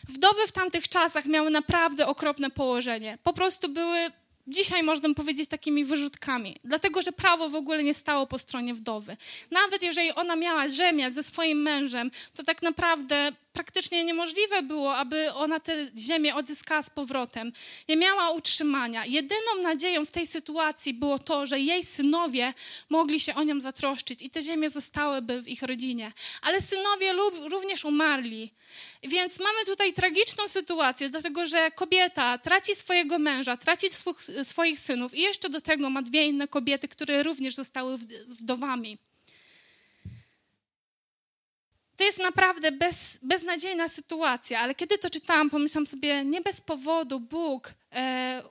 wdowy 0.08 0.46
w 0.46 0.52
tamtych 0.52 0.88
czasach 0.88 1.26
miały 1.26 1.50
naprawdę 1.50 2.06
okropne 2.06 2.50
położenie. 2.50 3.18
Po 3.22 3.32
prostu 3.32 3.68
były 3.68 4.10
dzisiaj 4.46 4.82
można 4.82 5.14
powiedzieć 5.14 5.48
takimi 5.48 5.84
wyrzutkami, 5.84 6.56
dlatego 6.64 7.02
że 7.02 7.12
prawo 7.12 7.48
w 7.48 7.54
ogóle 7.54 7.82
nie 7.82 7.94
stało 7.94 8.26
po 8.26 8.38
stronie 8.38 8.74
wdowy. 8.74 9.16
Nawet 9.50 9.82
jeżeli 9.82 10.12
ona 10.12 10.36
miała 10.36 10.68
ziemię 10.68 11.10
ze 11.10 11.22
swoim 11.22 11.62
mężem, 11.62 12.10
to 12.34 12.44
tak 12.44 12.62
naprawdę 12.62 13.32
praktycznie 13.52 14.04
niemożliwe 14.04 14.62
było, 14.62 14.96
aby 14.96 15.32
ona 15.32 15.60
tę 15.60 15.90
ziemię 15.98 16.34
odzyskała 16.34 16.82
z 16.82 16.90
powrotem. 16.90 17.52
Nie 17.88 17.96
miała 17.96 18.30
utrzymania. 18.30 19.06
Jedyną 19.06 19.62
nadzieją 19.62 20.06
w 20.06 20.10
tej 20.10 20.26
sytuacji 20.26 20.94
było 20.94 21.18
to, 21.18 21.46
że 21.46 21.60
jej 21.60 21.84
synowie 21.84 22.54
mogli 22.88 23.20
się 23.20 23.34
o 23.34 23.42
nią 23.42 23.60
zatroszczyć 23.60 24.22
i 24.22 24.30
te 24.30 24.42
ziemie 24.42 24.70
zostałyby 24.70 25.42
w 25.42 25.48
ich 25.48 25.62
rodzinie. 25.62 26.12
Ale 26.42 26.60
synowie 26.60 27.12
również 27.50 27.84
umarli. 27.84 28.50
Więc 29.02 29.38
mamy 29.40 29.64
tutaj 29.66 29.92
tragiczną 29.92 30.48
sytuację, 30.48 31.08
dlatego 31.08 31.46
że 31.46 31.70
kobieta 31.70 32.38
traci 32.38 32.76
swojego 32.76 33.18
męża, 33.18 33.56
traci 33.56 33.90
swoich 34.44 34.80
synów 34.80 35.14
i 35.14 35.20
jeszcze 35.20 35.50
do 35.50 35.60
tego 35.60 35.90
ma 35.90 36.02
dwie 36.02 36.26
inne 36.26 36.48
kobiety, 36.48 36.88
które 36.88 37.22
również 37.22 37.54
zostały 37.54 37.98
wdowami. 38.26 38.98
To 41.96 42.04
jest 42.04 42.18
naprawdę 42.18 42.72
bez, 42.72 43.18
beznadziejna 43.22 43.88
sytuacja, 43.88 44.60
ale 44.60 44.74
kiedy 44.74 44.98
to 44.98 45.10
czytałam, 45.10 45.50
pomyślałam 45.50 45.86
sobie, 45.86 46.24
nie 46.24 46.40
bez 46.40 46.60
powodu 46.60 47.20
Bóg 47.20 47.74
e, 47.92 48.42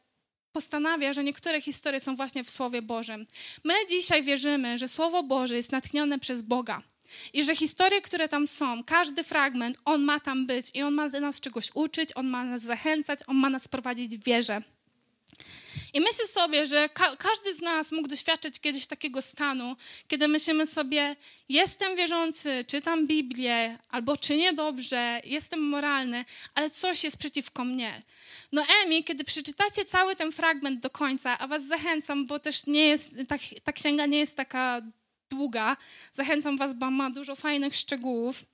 postanawia, 0.51 1.13
że 1.13 1.23
niektóre 1.23 1.61
historie 1.61 1.99
są 1.99 2.15
właśnie 2.15 2.43
w 2.43 2.51
Słowie 2.51 2.81
Bożym. 2.81 3.27
My 3.63 3.73
dzisiaj 3.89 4.23
wierzymy, 4.23 4.77
że 4.77 4.87
Słowo 4.87 5.23
Boże 5.23 5.55
jest 5.57 5.71
natchnione 5.71 6.19
przez 6.19 6.41
Boga. 6.41 6.81
I 7.33 7.43
że 7.43 7.55
historie, 7.55 8.01
które 8.01 8.29
tam 8.29 8.47
są, 8.47 8.83
każdy 8.83 9.23
fragment, 9.23 9.77
on 9.85 10.03
ma 10.03 10.19
tam 10.19 10.45
być 10.47 10.65
i 10.73 10.81
on 10.81 10.93
ma 10.93 11.07
nas 11.07 11.39
czegoś 11.39 11.71
uczyć, 11.73 12.09
on 12.15 12.27
ma 12.27 12.43
nas 12.43 12.61
zachęcać, 12.61 13.19
on 13.27 13.35
ma 13.35 13.49
nas 13.49 13.67
prowadzić 13.67 14.17
w 14.17 14.23
wierze. 14.23 14.61
I 15.95 16.01
myślę 16.01 16.27
sobie, 16.27 16.67
że 16.67 16.89
ka 16.89 17.15
każdy 17.15 17.53
z 17.53 17.61
nas 17.61 17.91
mógł 17.91 18.07
doświadczyć 18.07 18.59
kiedyś 18.59 18.87
takiego 18.87 19.21
stanu, 19.21 19.75
kiedy 20.07 20.27
myślimy 20.27 20.67
sobie, 20.67 21.15
jestem 21.49 21.95
wierzący, 21.95 22.65
czytam 22.67 23.07
Biblię, 23.07 23.77
albo 23.89 24.17
czynię 24.17 24.53
dobrze, 24.53 25.21
jestem 25.23 25.61
moralny, 25.61 26.25
ale 26.55 26.69
coś 26.69 27.03
jest 27.03 27.17
przeciwko 27.17 27.65
mnie. 27.65 28.01
No 28.51 28.63
Emi, 28.83 29.03
kiedy 29.03 29.23
przeczytacie 29.23 29.85
cały 29.85 30.15
ten 30.15 30.31
fragment 30.31 30.79
do 30.79 30.89
końca, 30.89 31.39
a 31.39 31.47
was 31.47 31.67
zachęcam, 31.67 32.25
bo 32.25 32.39
też 32.39 32.67
nie 32.67 32.87
jest, 32.87 33.13
ta, 33.27 33.35
ta 33.63 33.73
księga 33.73 34.05
nie 34.05 34.19
jest 34.19 34.37
taka 34.37 34.81
długa, 35.29 35.77
zachęcam 36.13 36.57
was, 36.57 36.73
bo 36.73 36.91
ma 36.91 37.09
dużo 37.09 37.35
fajnych 37.35 37.75
szczegółów, 37.75 38.45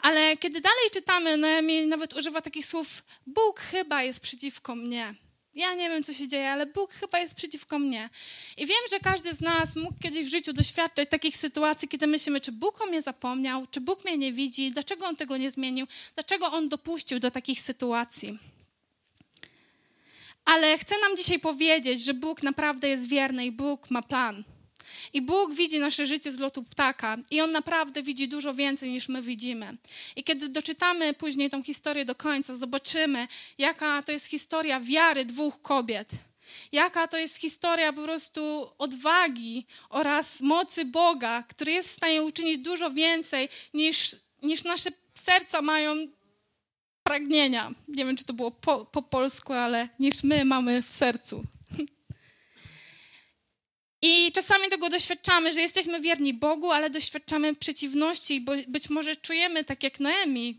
ale 0.00 0.36
kiedy 0.36 0.60
dalej 0.60 0.90
czytamy, 0.92 1.36
Noemi 1.36 1.86
nawet 1.86 2.12
używa 2.12 2.40
takich 2.40 2.66
słów, 2.66 3.02
Bóg 3.26 3.60
chyba 3.60 4.02
jest 4.02 4.20
przeciwko 4.20 4.74
mnie. 4.74 5.23
Ja 5.54 5.74
nie 5.74 5.88
wiem, 5.88 6.02
co 6.02 6.12
się 6.12 6.28
dzieje, 6.28 6.50
ale 6.50 6.66
Bóg 6.66 6.92
chyba 6.92 7.18
jest 7.18 7.34
przeciwko 7.34 7.78
mnie. 7.78 8.10
I 8.56 8.66
wiem, 8.66 8.78
że 8.90 9.00
każdy 9.00 9.34
z 9.34 9.40
nas 9.40 9.76
mógł 9.76 9.94
kiedyś 10.02 10.26
w 10.26 10.30
życiu 10.30 10.52
doświadczać 10.52 11.08
takich 11.10 11.36
sytuacji, 11.36 11.88
kiedy 11.88 12.06
myślimy, 12.06 12.40
czy 12.40 12.52
Bóg 12.52 12.80
o 12.80 12.86
mnie 12.86 13.02
zapomniał, 13.02 13.66
czy 13.70 13.80
Bóg 13.80 14.04
mnie 14.04 14.18
nie 14.18 14.32
widzi, 14.32 14.72
dlaczego 14.72 15.06
On 15.06 15.16
tego 15.16 15.36
nie 15.36 15.50
zmienił, 15.50 15.86
dlaczego 16.14 16.52
On 16.52 16.68
dopuścił 16.68 17.20
do 17.20 17.30
takich 17.30 17.60
sytuacji. 17.60 18.38
Ale 20.44 20.78
chcę 20.78 20.94
nam 21.00 21.16
dzisiaj 21.16 21.40
powiedzieć, 21.40 22.04
że 22.04 22.14
Bóg 22.14 22.42
naprawdę 22.42 22.88
jest 22.88 23.08
wierny 23.08 23.46
i 23.46 23.52
Bóg 23.52 23.90
ma 23.90 24.02
plan. 24.02 24.44
I 25.12 25.22
Bóg 25.22 25.54
widzi 25.54 25.78
nasze 25.78 26.06
życie 26.06 26.32
z 26.32 26.38
lotu 26.38 26.62
ptaka 26.62 27.16
i 27.30 27.40
On 27.40 27.52
naprawdę 27.52 28.02
widzi 28.02 28.28
dużo 28.28 28.54
więcej 28.54 28.90
niż 28.90 29.08
my 29.08 29.22
widzimy. 29.22 29.76
I 30.16 30.24
kiedy 30.24 30.48
doczytamy 30.48 31.14
później 31.14 31.50
tą 31.50 31.62
historię 31.62 32.04
do 32.04 32.14
końca, 32.14 32.56
zobaczymy, 32.56 33.28
jaka 33.58 34.02
to 34.02 34.12
jest 34.12 34.26
historia 34.26 34.80
wiary 34.80 35.24
dwóch 35.24 35.62
kobiet. 35.62 36.10
Jaka 36.72 37.08
to 37.08 37.18
jest 37.18 37.36
historia 37.36 37.92
po 37.92 38.02
prostu 38.02 38.70
odwagi 38.78 39.66
oraz 39.88 40.40
mocy 40.40 40.84
Boga, 40.84 41.42
który 41.42 41.72
jest 41.72 41.88
w 41.88 41.96
stanie 41.96 42.22
uczynić 42.22 42.58
dużo 42.58 42.90
więcej 42.90 43.48
niż, 43.74 44.16
niż 44.42 44.64
nasze 44.64 44.90
serca 45.24 45.62
mają 45.62 46.08
pragnienia. 47.02 47.74
Nie 47.88 48.04
wiem, 48.04 48.16
czy 48.16 48.24
to 48.24 48.32
było 48.32 48.50
po, 48.50 48.84
po 48.84 49.02
polsku, 49.02 49.52
ale 49.52 49.88
niż 49.98 50.22
my 50.22 50.44
mamy 50.44 50.82
w 50.82 50.92
sercu. 50.92 51.44
I 54.06 54.32
czasami 54.32 54.68
tego 54.68 54.90
doświadczamy, 54.90 55.52
że 55.52 55.60
jesteśmy 55.60 56.00
wierni 56.00 56.34
Bogu, 56.34 56.70
ale 56.70 56.90
doświadczamy 56.90 57.54
przeciwności, 57.54 58.40
bo 58.40 58.52
być 58.68 58.90
może 58.90 59.16
czujemy 59.16 59.64
tak 59.64 59.82
jak 59.82 60.00
Noemi, 60.00 60.56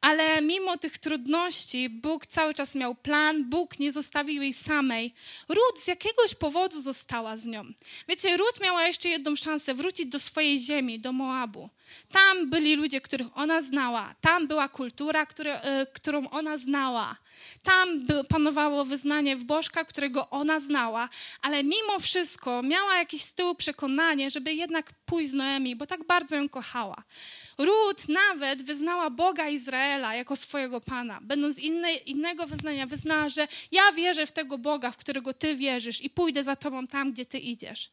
ale 0.00 0.42
mimo 0.42 0.78
tych 0.78 0.98
trudności 0.98 1.88
Bóg 1.88 2.26
cały 2.26 2.54
czas 2.54 2.74
miał 2.74 2.94
plan, 2.94 3.44
Bóg 3.50 3.78
nie 3.78 3.92
zostawił 3.92 4.42
jej 4.42 4.52
samej. 4.52 5.14
Ród 5.48 5.80
z 5.84 5.86
jakiegoś 5.86 6.34
powodu 6.34 6.80
została 6.80 7.36
z 7.36 7.46
nią. 7.46 7.64
Wiecie, 8.08 8.36
Ród 8.36 8.60
miała 8.60 8.86
jeszcze 8.86 9.08
jedną 9.08 9.36
szansę 9.36 9.74
wrócić 9.74 10.06
do 10.06 10.18
swojej 10.18 10.58
ziemi, 10.58 11.00
do 11.00 11.12
Moabu. 11.12 11.68
Tam 12.12 12.50
byli 12.50 12.76
ludzie, 12.76 13.00
których 13.00 13.26
ona 13.34 13.62
znała, 13.62 14.14
tam 14.20 14.46
była 14.46 14.68
kultura, 14.68 15.26
które, 15.26 15.60
którą 15.92 16.30
ona 16.30 16.58
znała. 16.58 17.16
Tam 17.62 18.06
panowało 18.28 18.84
wyznanie 18.84 19.36
w 19.36 19.44
Bożka, 19.44 19.84
którego 19.84 20.30
ona 20.30 20.60
znała, 20.60 21.08
ale 21.42 21.64
mimo 21.64 22.00
wszystko 22.00 22.62
miała 22.62 22.96
jakieś 22.96 23.22
z 23.22 23.34
tyłu 23.34 23.54
przekonanie, 23.54 24.30
żeby 24.30 24.54
jednak 24.54 24.92
pójść 25.06 25.30
z 25.30 25.34
Noemi, 25.34 25.76
bo 25.76 25.86
tak 25.86 26.06
bardzo 26.06 26.36
ją 26.36 26.48
kochała. 26.48 27.02
Ród 27.58 28.08
nawet 28.08 28.62
wyznała 28.62 29.10
Boga 29.10 29.48
Izraela 29.48 30.14
jako 30.14 30.36
swojego 30.36 30.80
Pana. 30.80 31.18
Będąc 31.22 31.58
inne, 31.58 31.94
innego 31.94 32.46
wyznania, 32.46 32.86
wyznała, 32.86 33.28
że 33.28 33.48
ja 33.72 33.92
wierzę 33.92 34.26
w 34.26 34.32
tego 34.32 34.58
Boga, 34.58 34.90
w 34.90 34.96
którego 34.96 35.34
Ty 35.34 35.56
wierzysz 35.56 36.00
i 36.00 36.10
pójdę 36.10 36.44
za 36.44 36.56
Tobą 36.56 36.86
tam, 36.86 37.12
gdzie 37.12 37.26
Ty 37.26 37.38
idziesz. 37.38 37.90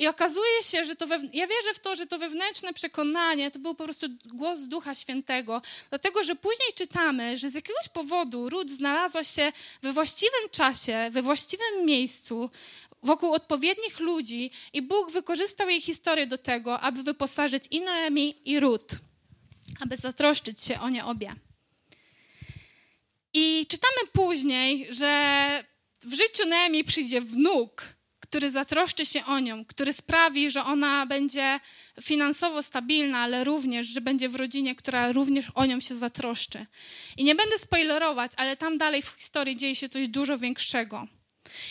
I 0.00 0.06
okazuje 0.06 0.62
się, 0.62 0.84
że 0.84 0.96
to 0.96 1.06
ja 1.32 1.46
wierzę 1.46 1.74
w 1.74 1.78
to, 1.78 1.96
że 1.96 2.06
to 2.06 2.18
wewnętrzne 2.18 2.72
przekonanie 2.72 3.50
to 3.50 3.58
był 3.58 3.74
po 3.74 3.84
prostu 3.84 4.06
głos 4.24 4.60
Ducha 4.60 4.94
Świętego, 4.94 5.62
dlatego 5.90 6.24
że 6.24 6.36
później 6.36 6.68
czytamy, 6.74 7.38
że 7.38 7.50
z 7.50 7.54
jakiegoś 7.54 7.88
powodu 7.88 8.48
Ród 8.48 8.70
znalazła 8.70 9.24
się 9.24 9.52
we 9.82 9.92
właściwym 9.92 10.48
czasie, 10.50 11.08
we 11.10 11.22
właściwym 11.22 11.86
miejscu, 11.86 12.50
wokół 13.02 13.32
odpowiednich 13.32 14.00
ludzi 14.00 14.50
i 14.72 14.82
Bóg 14.82 15.10
wykorzystał 15.10 15.68
jej 15.68 15.80
historię 15.80 16.26
do 16.26 16.38
tego, 16.38 16.80
aby 16.80 17.02
wyposażyć 17.02 17.64
i 17.70 17.80
Noemi, 17.80 18.36
i 18.44 18.60
Ród, 18.60 18.92
aby 19.80 19.96
zatroszczyć 19.96 20.62
się 20.62 20.80
o 20.80 20.88
nie 20.88 21.04
obie. 21.04 21.32
I 23.32 23.66
czytamy 23.68 24.06
później, 24.12 24.88
że 24.90 25.64
w 26.02 26.14
życiu 26.14 26.48
Noemi 26.48 26.84
przyjdzie 26.84 27.20
wnuk, 27.20 27.99
który 28.30 28.50
zatroszczy 28.50 29.06
się 29.06 29.24
o 29.24 29.40
nią, 29.40 29.64
który 29.64 29.92
sprawi, 29.92 30.50
że 30.50 30.64
ona 30.64 31.06
będzie 31.06 31.60
finansowo 32.02 32.62
stabilna, 32.62 33.18
ale 33.18 33.44
również, 33.44 33.86
że 33.86 34.00
będzie 34.00 34.28
w 34.28 34.34
rodzinie, 34.34 34.74
która 34.74 35.12
również 35.12 35.46
o 35.54 35.66
nią 35.66 35.80
się 35.80 35.94
zatroszczy. 35.94 36.66
I 37.16 37.24
nie 37.24 37.34
będę 37.34 37.58
spoilerować, 37.58 38.32
ale 38.36 38.56
tam 38.56 38.78
dalej 38.78 39.02
w 39.02 39.08
historii 39.08 39.56
dzieje 39.56 39.76
się 39.76 39.88
coś 39.88 40.08
dużo 40.08 40.38
większego. 40.38 41.06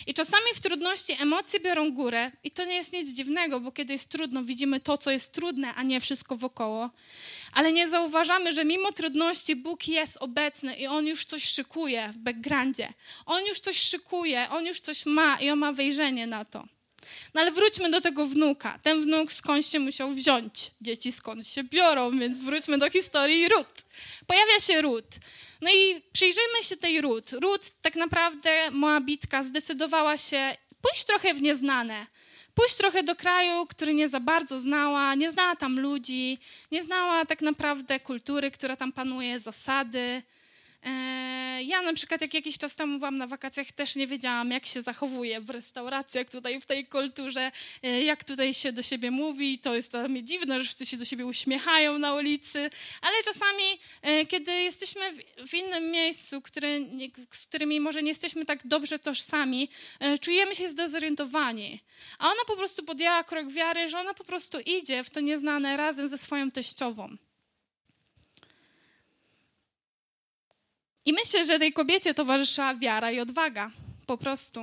I 0.06 0.14
czasami 0.14 0.46
w 0.54 0.60
trudności 0.60 1.16
emocje 1.20 1.60
biorą 1.60 1.92
górę 1.92 2.30
i 2.44 2.50
to 2.50 2.64
nie 2.64 2.74
jest 2.74 2.92
nic 2.92 3.10
dziwnego, 3.10 3.60
bo 3.60 3.72
kiedy 3.72 3.92
jest 3.92 4.08
trudno, 4.08 4.44
widzimy 4.44 4.80
to, 4.80 4.98
co 4.98 5.10
jest 5.10 5.32
trudne, 5.32 5.74
a 5.74 5.82
nie 5.82 6.00
wszystko 6.00 6.36
wokoło. 6.36 6.90
Ale 7.52 7.72
nie 7.72 7.88
zauważamy, 7.88 8.52
że 8.52 8.64
mimo 8.64 8.92
trudności 8.92 9.56
Bóg 9.56 9.88
jest 9.88 10.16
obecny 10.16 10.76
i 10.76 10.86
On 10.86 11.06
już 11.06 11.24
coś 11.24 11.44
szykuje 11.44 12.12
w 12.14 12.18
backgroundzie. 12.18 12.92
On 13.26 13.46
już 13.46 13.60
coś 13.60 13.78
szykuje, 13.78 14.48
On 14.50 14.66
już 14.66 14.80
coś 14.80 15.06
ma 15.06 15.40
i 15.40 15.50
On 15.50 15.58
ma 15.58 15.72
wejrzenie 15.72 16.26
na 16.26 16.44
to. 16.44 16.66
No 17.34 17.40
ale 17.40 17.50
wróćmy 17.50 17.90
do 17.90 18.00
tego 18.00 18.26
wnuka. 18.26 18.78
Ten 18.82 19.02
wnuk 19.02 19.32
skąd 19.32 19.66
się 19.66 19.78
musiał 19.78 20.10
wziąć? 20.10 20.70
Dzieci 20.80 21.12
skąd 21.12 21.46
się 21.46 21.64
biorą, 21.64 22.18
więc 22.18 22.40
wróćmy 22.40 22.78
do 22.78 22.90
historii 22.90 23.48
Rut. 23.48 23.82
Pojawia 24.26 24.60
się 24.60 24.82
Rut. 24.82 25.06
No 25.60 25.70
i 25.70 26.02
przyjrzyjmy 26.12 26.62
się 26.62 26.76
tej 26.76 27.00
Rut. 27.00 27.32
Rut 27.32 27.70
tak 27.82 27.96
naprawdę, 27.96 28.70
Moabitka, 28.70 29.42
zdecydowała 29.44 30.18
się 30.18 30.56
pójść 30.82 31.04
trochę 31.04 31.34
w 31.34 31.42
nieznane. 31.42 32.06
Pójść 32.54 32.74
trochę 32.74 33.02
do 33.02 33.16
kraju, 33.16 33.66
który 33.66 33.94
nie 33.94 34.08
za 34.08 34.20
bardzo 34.20 34.60
znała, 34.60 35.14
nie 35.14 35.30
znała 35.30 35.56
tam 35.56 35.80
ludzi, 35.80 36.38
nie 36.72 36.84
znała 36.84 37.26
tak 37.26 37.42
naprawdę 37.42 38.00
kultury, 38.00 38.50
która 38.50 38.76
tam 38.76 38.92
panuje, 38.92 39.40
zasady. 39.40 40.22
E, 40.82 41.62
ja 41.62 41.82
na 41.82 41.92
przykład, 41.92 42.20
jak 42.20 42.34
jakiś 42.34 42.58
czas 42.58 42.76
temu 42.76 42.98
byłam 42.98 43.18
na 43.18 43.26
wakacjach, 43.26 43.72
też 43.72 43.96
nie 43.96 44.06
wiedziałam, 44.06 44.50
jak 44.50 44.66
się 44.66 44.82
zachowuje 44.82 45.40
w 45.40 45.50
restauracjach 45.50 46.30
tutaj, 46.30 46.60
w 46.60 46.66
tej 46.66 46.86
kulturze, 46.86 47.52
e, 47.82 48.02
jak 48.02 48.24
tutaj 48.24 48.54
się 48.54 48.72
do 48.72 48.82
siebie 48.82 49.10
mówi. 49.10 49.58
To 49.58 49.74
jest 49.74 49.90
dla 49.90 50.08
mnie 50.08 50.22
dziwne, 50.22 50.60
że 50.60 50.64
wszyscy 50.64 50.86
się 50.86 50.96
do 50.96 51.04
siebie 51.04 51.26
uśmiechają 51.26 51.98
na 51.98 52.14
ulicy, 52.14 52.70
ale 53.02 53.22
czasami, 53.24 53.78
e, 54.02 54.26
kiedy 54.26 54.52
jesteśmy 54.52 55.02
w 55.46 55.54
innym 55.54 55.90
miejscu, 55.90 56.42
który, 56.42 56.86
z 57.30 57.46
którymi 57.46 57.80
może 57.80 58.02
nie 58.02 58.08
jesteśmy 58.08 58.46
tak 58.46 58.66
dobrze 58.66 58.98
tożsami, 58.98 59.68
czujemy 60.20 60.54
się 60.54 60.70
zdezorientowani. 60.70 61.80
A 62.18 62.26
ona 62.26 62.40
po 62.46 62.56
prostu 62.56 62.82
podjęła 62.82 63.24
krok 63.24 63.52
wiary, 63.52 63.88
że 63.88 63.98
ona 63.98 64.14
po 64.14 64.24
prostu 64.24 64.58
idzie 64.60 65.04
w 65.04 65.10
to 65.10 65.20
nieznane 65.20 65.76
razem 65.76 66.08
ze 66.08 66.18
swoją 66.18 66.50
teściową. 66.50 67.16
I 71.10 71.12
myślę, 71.12 71.44
że 71.44 71.58
tej 71.58 71.72
kobiecie 71.72 72.14
towarzyszyła 72.14 72.74
wiara 72.74 73.10
i 73.10 73.20
odwaga, 73.20 73.70
po 74.06 74.18
prostu. 74.18 74.60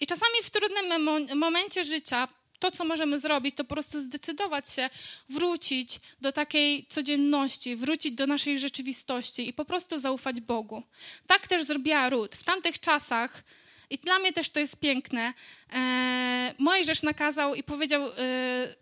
I 0.00 0.06
czasami 0.06 0.32
w 0.42 0.50
trudnym 0.50 1.38
momencie 1.38 1.84
życia 1.84 2.28
to, 2.58 2.70
co 2.70 2.84
możemy 2.84 3.20
zrobić, 3.20 3.56
to 3.56 3.64
po 3.64 3.74
prostu 3.74 4.02
zdecydować 4.02 4.70
się 4.70 4.90
wrócić 5.28 6.00
do 6.20 6.32
takiej 6.32 6.86
codzienności, 6.86 7.76
wrócić 7.76 8.12
do 8.12 8.26
naszej 8.26 8.58
rzeczywistości 8.58 9.48
i 9.48 9.52
po 9.52 9.64
prostu 9.64 10.00
zaufać 10.00 10.40
Bogu. 10.40 10.82
Tak 11.26 11.48
też 11.48 11.64
zrobiła 11.64 12.10
Ruth. 12.10 12.36
W 12.36 12.44
tamtych 12.44 12.80
czasach, 12.80 13.44
i 13.90 13.98
dla 13.98 14.18
mnie 14.18 14.32
też 14.32 14.50
to 14.50 14.60
jest 14.60 14.76
piękne, 14.76 15.34
e, 15.72 16.54
Mojżesz 16.58 17.02
nakazał 17.02 17.54
i 17.54 17.62
powiedział 17.62 18.02
e, 18.08 18.74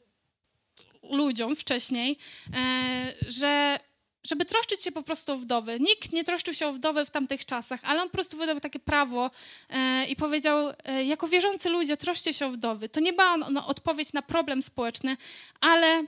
ludziom 1.02 1.56
wcześniej, 1.56 2.18
e, 2.54 3.14
że 3.28 3.80
żeby 4.28 4.44
troszczyć 4.44 4.82
się 4.82 4.92
po 4.92 5.02
prostu 5.02 5.32
o 5.32 5.37
wdowy. 5.37 5.80
Nikt 5.80 6.12
nie 6.12 6.25
troszczył 6.25 6.54
się 6.54 6.66
o 6.66 6.73
wdowy 6.73 7.04
w 7.04 7.11
tamtych 7.11 7.44
czasach, 7.44 7.80
ale 7.82 8.02
on 8.02 8.08
po 8.08 8.14
prostu 8.14 8.37
wydał 8.37 8.61
takie 8.61 8.78
prawo 8.78 9.30
e, 9.68 10.06
i 10.06 10.16
powiedział, 10.16 10.73
e, 10.85 11.04
jako 11.04 11.28
wierzący 11.28 11.70
ludzie, 11.70 11.97
troszcie 11.97 12.32
się 12.32 12.47
o 12.47 12.50
wdowy. 12.50 12.88
To 12.88 13.00
nie 13.00 13.12
była 13.12 13.37
no, 13.37 13.66
odpowiedź 13.66 14.12
na 14.12 14.23
problem 14.23 14.62
społeczny, 14.62 15.16
ale 15.61 16.04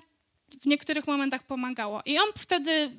w 0.60 0.66
niektórych 0.66 1.06
momentach 1.06 1.42
pomagało. 1.42 2.02
I 2.04 2.18
on 2.18 2.28
wtedy 2.36 2.90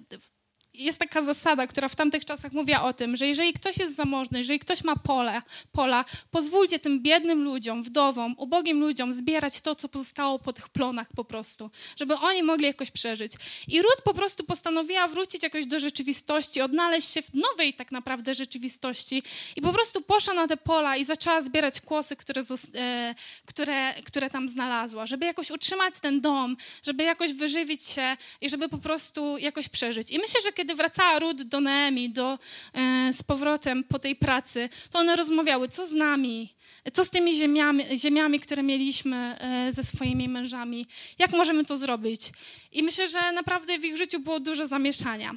jest 0.74 1.00
taka 1.00 1.22
zasada, 1.22 1.68
która 1.68 1.88
w 1.88 1.96
tamtych 1.96 2.26
czasach 2.26 2.52
mówiła 2.52 2.84
o 2.84 2.94
tym, 2.94 3.18
że 3.18 3.28
jeżeli 3.28 3.54
ktoś 3.54 3.78
jest 3.78 3.96
zamożny, 3.96 4.38
jeżeli 4.38 4.60
ktoś 4.60 4.84
ma 4.84 4.96
pole, 4.96 5.42
pola, 5.72 6.06
pozwólcie 6.32 6.80
tym 6.80 7.02
biednym 7.04 7.44
ludziom, 7.44 7.84
wdowom, 7.84 8.36
ubogim 8.38 8.80
ludziom 8.80 9.14
zbierać 9.14 9.62
to, 9.62 9.76
co 9.76 9.90
pozostało 9.90 10.40
po 10.40 10.54
tych 10.54 10.70
plonach 10.70 11.08
po 11.16 11.26
prostu, 11.26 11.70
żeby 12.00 12.16
oni 12.16 12.44
mogli 12.44 12.66
jakoś 12.66 12.92
przeżyć. 12.92 13.34
I 13.68 13.82
Ruth 13.82 14.02
po 14.04 14.14
prostu 14.14 14.44
postanowiła 14.44 15.08
wrócić 15.08 15.44
jakoś 15.44 15.66
do 15.66 15.80
rzeczywistości, 15.80 16.62
odnaleźć 16.62 17.14
się 17.14 17.22
w 17.22 17.34
nowej 17.34 17.74
tak 17.74 17.92
naprawdę 17.92 18.36
rzeczywistości 18.36 19.24
i 19.56 19.62
po 19.62 19.74
prostu 19.74 20.02
poszła 20.02 20.34
na 20.34 20.48
te 20.48 20.58
pola 20.58 20.98
i 20.98 21.06
zaczęła 21.06 21.42
zbierać 21.42 21.82
kłosy, 21.82 22.16
które, 22.16 22.42
e, 22.76 23.16
które, 23.46 23.94
które 23.94 24.30
tam 24.30 24.50
znalazła, 24.50 25.06
żeby 25.06 25.26
jakoś 25.26 25.52
utrzymać 25.52 26.00
ten 26.00 26.22
dom, 26.22 26.58
żeby 26.84 27.04
jakoś 27.04 27.34
wyżywić 27.34 27.84
się 27.84 28.18
i 28.42 28.50
żeby 28.50 28.70
po 28.70 28.78
prostu 28.78 29.38
jakoś 29.38 29.70
przeżyć. 29.70 30.12
I 30.12 30.20
myślę, 30.20 30.42
że 30.42 30.52
kiedy 30.62 30.76
wracała 30.76 31.20
Rud 31.20 31.44
do 31.44 31.60
Neemi, 31.60 32.10
do, 32.10 32.40
e, 32.74 33.14
z 33.14 33.24
powrotem 33.24 33.84
po 33.84 34.00
tej 34.00 34.16
pracy, 34.16 34.70
to 34.92 35.00
one 35.00 35.16
rozmawiały, 35.16 35.68
co 35.68 35.88
z 35.88 35.94
nami, 35.94 36.54
co 36.94 37.06
z 37.06 37.10
tymi 37.10 37.36
ziemiami, 37.36 37.84
ziemiami, 37.98 38.40
które 38.40 38.64
mieliśmy 38.64 39.18
e, 39.18 39.74
ze 39.74 39.84
swoimi 39.84 40.30
mężami, 40.30 40.86
jak 41.20 41.32
możemy 41.32 41.66
to 41.66 41.78
zrobić. 41.78 42.22
I 42.72 42.84
myślę, 42.84 43.08
że 43.08 43.32
naprawdę 43.32 43.80
w 43.80 43.86
ich 43.86 43.98
życiu 43.98 44.20
było 44.20 44.40
dużo 44.40 44.68
zamieszania. 44.68 45.36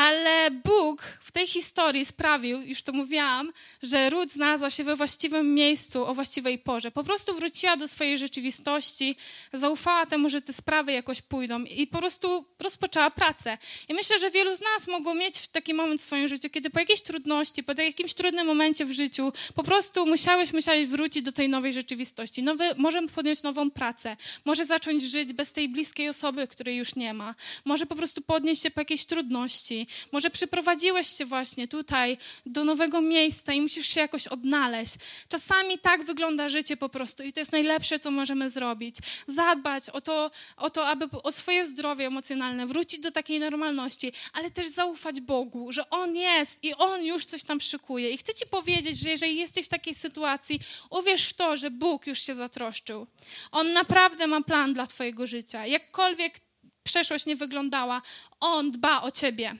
Ale 0.00 0.50
Bóg 0.50 1.02
w 1.20 1.32
tej 1.32 1.46
historii 1.46 2.04
sprawił, 2.04 2.62
już 2.62 2.82
to 2.82 2.92
mówiłam, 2.92 3.52
że 3.82 4.10
Ruth 4.10 4.32
znalazła 4.32 4.70
się 4.70 4.84
we 4.84 4.96
właściwym 4.96 5.54
miejscu 5.54 6.06
o 6.06 6.14
właściwej 6.14 6.58
porze. 6.58 6.90
Po 6.90 7.04
prostu 7.04 7.34
wróciła 7.34 7.76
do 7.76 7.88
swojej 7.88 8.18
rzeczywistości, 8.18 9.16
zaufała 9.52 10.06
temu, 10.06 10.30
że 10.30 10.42
te 10.42 10.52
sprawy 10.52 10.92
jakoś 10.92 11.22
pójdą 11.22 11.64
i 11.64 11.86
po 11.86 11.98
prostu 11.98 12.44
rozpoczęła 12.58 13.10
pracę. 13.10 13.58
I 13.88 13.94
myślę, 13.94 14.18
że 14.18 14.30
wielu 14.30 14.56
z 14.56 14.60
nas 14.60 14.88
mogło 14.88 15.14
mieć 15.14 15.48
taki 15.48 15.74
moment 15.74 16.00
w 16.00 16.04
swoim 16.04 16.28
życiu, 16.28 16.50
kiedy 16.50 16.70
po 16.70 16.78
jakiejś 16.78 17.02
trudności, 17.02 17.64
po 17.64 17.82
jakimś 17.82 18.14
trudnym 18.14 18.46
momencie 18.46 18.84
w 18.84 18.92
życiu, 18.92 19.32
po 19.54 19.62
prostu 19.62 20.06
musiałeś, 20.06 20.52
musiałeś 20.52 20.88
wrócić 20.88 21.22
do 21.22 21.32
tej 21.32 21.48
nowej 21.48 21.72
rzeczywistości. 21.72 22.42
Nowy, 22.42 22.64
możemy 22.76 23.08
podjąć 23.08 23.42
nową 23.42 23.70
pracę, 23.70 24.16
może 24.44 24.64
zacząć 24.66 25.02
żyć 25.02 25.32
bez 25.32 25.52
tej 25.52 25.68
bliskiej 25.68 26.08
osoby, 26.08 26.48
której 26.48 26.76
już 26.76 26.96
nie 26.96 27.14
ma, 27.14 27.34
może 27.64 27.86
po 27.86 27.94
prostu 27.94 28.20
podnieść 28.22 28.62
się 28.62 28.70
po 28.70 28.80
jakiejś 28.80 29.04
trudności, 29.04 29.86
może 30.12 30.30
przyprowadziłeś 30.30 31.16
się 31.16 31.24
właśnie 31.24 31.68
tutaj 31.68 32.18
do 32.46 32.64
nowego 32.64 33.00
miejsca 33.00 33.52
i 33.52 33.60
musisz 33.60 33.86
się 33.86 34.00
jakoś 34.00 34.26
odnaleźć. 34.26 34.94
Czasami 35.28 35.78
tak 35.78 36.04
wygląda 36.04 36.48
życie 36.48 36.76
po 36.76 36.88
prostu 36.88 37.22
i 37.22 37.32
to 37.32 37.40
jest 37.40 37.52
najlepsze, 37.52 37.98
co 37.98 38.10
możemy 38.10 38.50
zrobić. 38.50 38.96
Zadbać 39.26 39.90
o 39.90 40.00
to, 40.00 40.30
o 40.56 40.70
to 40.70 40.88
aby 40.88 41.08
o 41.22 41.32
swoje 41.32 41.66
zdrowie 41.66 42.06
emocjonalne, 42.06 42.66
wrócić 42.66 43.00
do 43.00 43.12
takiej 43.12 43.40
normalności, 43.40 44.12
ale 44.32 44.50
też 44.50 44.68
zaufać 44.68 45.20
Bogu, 45.20 45.72
że 45.72 45.90
On 45.90 46.16
jest 46.16 46.64
i 46.64 46.74
On 46.74 47.04
już 47.04 47.26
coś 47.26 47.42
tam 47.42 47.60
szykuje. 47.60 48.10
I 48.10 48.18
chcę 48.18 48.34
Ci 48.34 48.46
powiedzieć, 48.46 48.98
że 48.98 49.10
jeżeli 49.10 49.36
jesteś 49.36 49.66
w 49.66 49.68
takiej 49.68 49.94
sytuacji, 49.94 50.60
uwierz 50.90 51.28
w 51.28 51.34
to, 51.34 51.56
że 51.56 51.70
Bóg 51.70 52.06
już 52.06 52.18
się 52.22 52.34
zatroszczył. 52.34 53.06
On 53.52 53.72
naprawdę 53.72 54.26
ma 54.26 54.42
plan 54.42 54.72
dla 54.72 54.86
Twojego 54.86 55.26
życia. 55.26 55.66
Jakkolwiek 55.66 56.40
przeszłość 56.82 57.26
nie 57.26 57.36
wyglądała, 57.36 58.02
On 58.40 58.70
dba 58.70 59.02
o 59.02 59.10
Ciebie. 59.10 59.56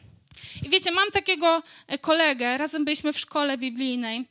I 0.67 0.69
wiecie, 0.69 0.91
mam 0.91 1.11
takiego 1.11 1.63
e, 1.87 1.99
kolegę, 1.99 2.59
razem 2.59 2.85
byliśmy 2.85 3.13
w 3.13 3.19
szkole 3.19 3.59
biblijnej 3.59 4.29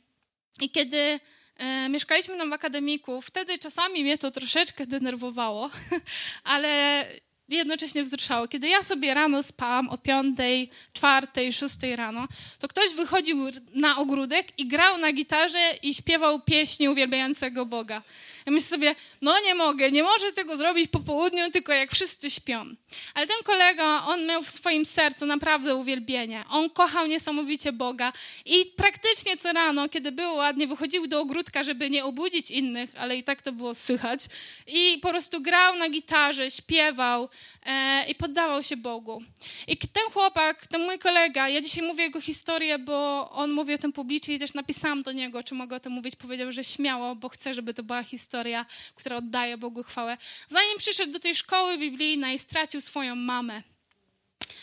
i 0.60 0.70
kiedy 0.70 1.20
e, 1.56 1.88
mieszkaliśmy 1.88 2.38
tam 2.38 2.50
w 2.50 2.52
akademiku, 2.52 3.20
wtedy 3.20 3.58
czasami 3.58 4.02
mnie 4.02 4.18
to 4.18 4.30
troszeczkę 4.30 4.86
denerwowało, 4.86 5.70
ale 6.44 7.04
jednocześnie 7.56 8.02
wzruszało. 8.02 8.48
Kiedy 8.48 8.68
ja 8.68 8.82
sobie 8.82 9.14
rano 9.14 9.42
spałam 9.42 9.88
o 9.88 9.98
piątej, 9.98 10.70
czwartej, 10.92 11.52
szóstej 11.52 11.96
rano, 11.96 12.28
to 12.58 12.68
ktoś 12.68 12.94
wychodził 12.94 13.38
na 13.74 13.96
ogródek 13.96 14.58
i 14.58 14.66
grał 14.66 14.98
na 14.98 15.12
gitarze 15.12 15.74
i 15.82 15.94
śpiewał 15.94 16.40
pieśni 16.40 16.88
uwielbiającego 16.88 17.66
Boga. 17.66 18.02
Ja 18.46 18.52
myślę 18.52 18.68
sobie, 18.68 18.94
no 19.22 19.40
nie 19.40 19.54
mogę, 19.54 19.90
nie 19.90 20.02
może 20.02 20.32
tego 20.32 20.56
zrobić 20.56 20.90
po 20.90 21.00
południu, 21.00 21.50
tylko 21.50 21.72
jak 21.72 21.92
wszyscy 21.92 22.30
śpią. 22.30 22.64
Ale 23.14 23.26
ten 23.26 23.36
kolega, 23.44 24.04
on 24.06 24.26
miał 24.26 24.42
w 24.42 24.50
swoim 24.50 24.84
sercu 24.84 25.26
naprawdę 25.26 25.74
uwielbienie. 25.74 26.44
On 26.50 26.70
kochał 26.70 27.06
niesamowicie 27.06 27.72
Boga 27.72 28.12
i 28.44 28.64
praktycznie 28.76 29.36
co 29.36 29.52
rano, 29.52 29.88
kiedy 29.88 30.12
było 30.12 30.32
ładnie, 30.32 30.66
wychodził 30.66 31.06
do 31.06 31.20
ogródka, 31.20 31.62
żeby 31.62 31.90
nie 31.90 32.04
obudzić 32.04 32.50
innych, 32.50 32.90
ale 32.96 33.16
i 33.16 33.24
tak 33.24 33.42
to 33.42 33.52
było 33.52 33.74
słychać. 33.74 34.20
I 34.66 34.98
po 35.02 35.08
prostu 35.08 35.40
grał 35.42 35.76
na 35.76 35.88
gitarze, 35.88 36.50
śpiewał 36.50 37.28
e, 37.66 38.04
i 38.08 38.14
poddawał 38.14 38.62
się 38.62 38.76
Bogu. 38.76 39.22
I 39.68 39.76
ten 39.76 40.04
chłopak, 40.12 40.66
ten 40.66 40.84
mój 40.84 40.98
kolega, 40.98 41.48
ja 41.48 41.60
dzisiaj 41.60 41.86
mówię 41.86 42.04
jego 42.04 42.20
historię, 42.20 42.78
bo 42.78 43.30
on 43.30 43.52
mówi 43.52 43.74
o 43.74 43.78
tym 43.78 43.92
publicznie 43.92 44.34
i 44.34 44.38
też 44.38 44.54
napisałam 44.54 45.02
do 45.02 45.12
niego, 45.12 45.42
czy 45.42 45.54
mogę 45.54 45.76
o 45.76 45.80
tym 45.80 45.92
mówić. 45.92 46.16
Powiedział, 46.16 46.52
że 46.52 46.64
śmiało, 46.64 47.14
bo 47.16 47.28
chcę, 47.28 47.54
żeby 47.54 47.74
to 47.74 47.82
była 47.82 48.02
historia 48.02 48.29
historia, 48.30 48.66
która 48.94 49.16
oddaje 49.16 49.58
Bogu 49.58 49.82
chwałę. 49.82 50.16
Zanim 50.48 50.78
przyszedł 50.78 51.12
do 51.12 51.20
tej 51.20 51.34
szkoły 51.34 51.78
biblijnej, 51.78 52.38
stracił 52.38 52.80
swoją 52.80 53.16
mamę. 53.16 53.62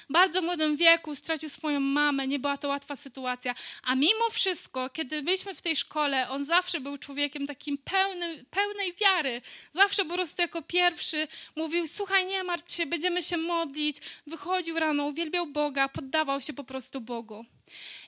W 0.10 0.14
bardzo 0.14 0.42
młodym 0.42 0.78
wieku 0.78 1.16
stracił 1.16 1.50
swoją 1.50 1.80
mamę, 1.80 2.28
nie 2.28 2.40
była 2.40 2.58
to 2.58 2.68
łatwa 2.68 2.96
sytuacja. 2.96 3.56
A 3.84 3.96
mimo 3.96 4.30
wszystko, 4.32 4.90
kiedy 4.90 5.22
byliśmy 5.22 5.54
w 5.54 5.62
tej 5.62 5.76
szkole, 5.76 6.30
on 6.30 6.46
zawsze 6.46 6.80
był 6.80 6.98
człowiekiem 6.98 7.48
takim 7.48 7.78
pełny, 7.78 8.46
pełnej 8.50 8.94
wiary. 8.94 9.42
Zawsze 9.74 10.06
po 10.06 10.14
prostu 10.14 10.42
jako 10.42 10.62
pierwszy 10.62 11.28
mówił: 11.56 11.88
Słuchaj, 11.88 12.26
nie 12.26 12.44
martw 12.44 12.74
się, 12.76 12.86
będziemy 12.86 13.24
się 13.24 13.38
modlić. 13.38 13.98
Wychodził 14.28 14.80
rano, 14.80 15.06
uwielbiał 15.06 15.48
Boga, 15.48 15.90
poddawał 15.90 16.42
się 16.42 16.54
po 16.54 16.64
prostu 16.64 17.02
Bogu. 17.02 17.46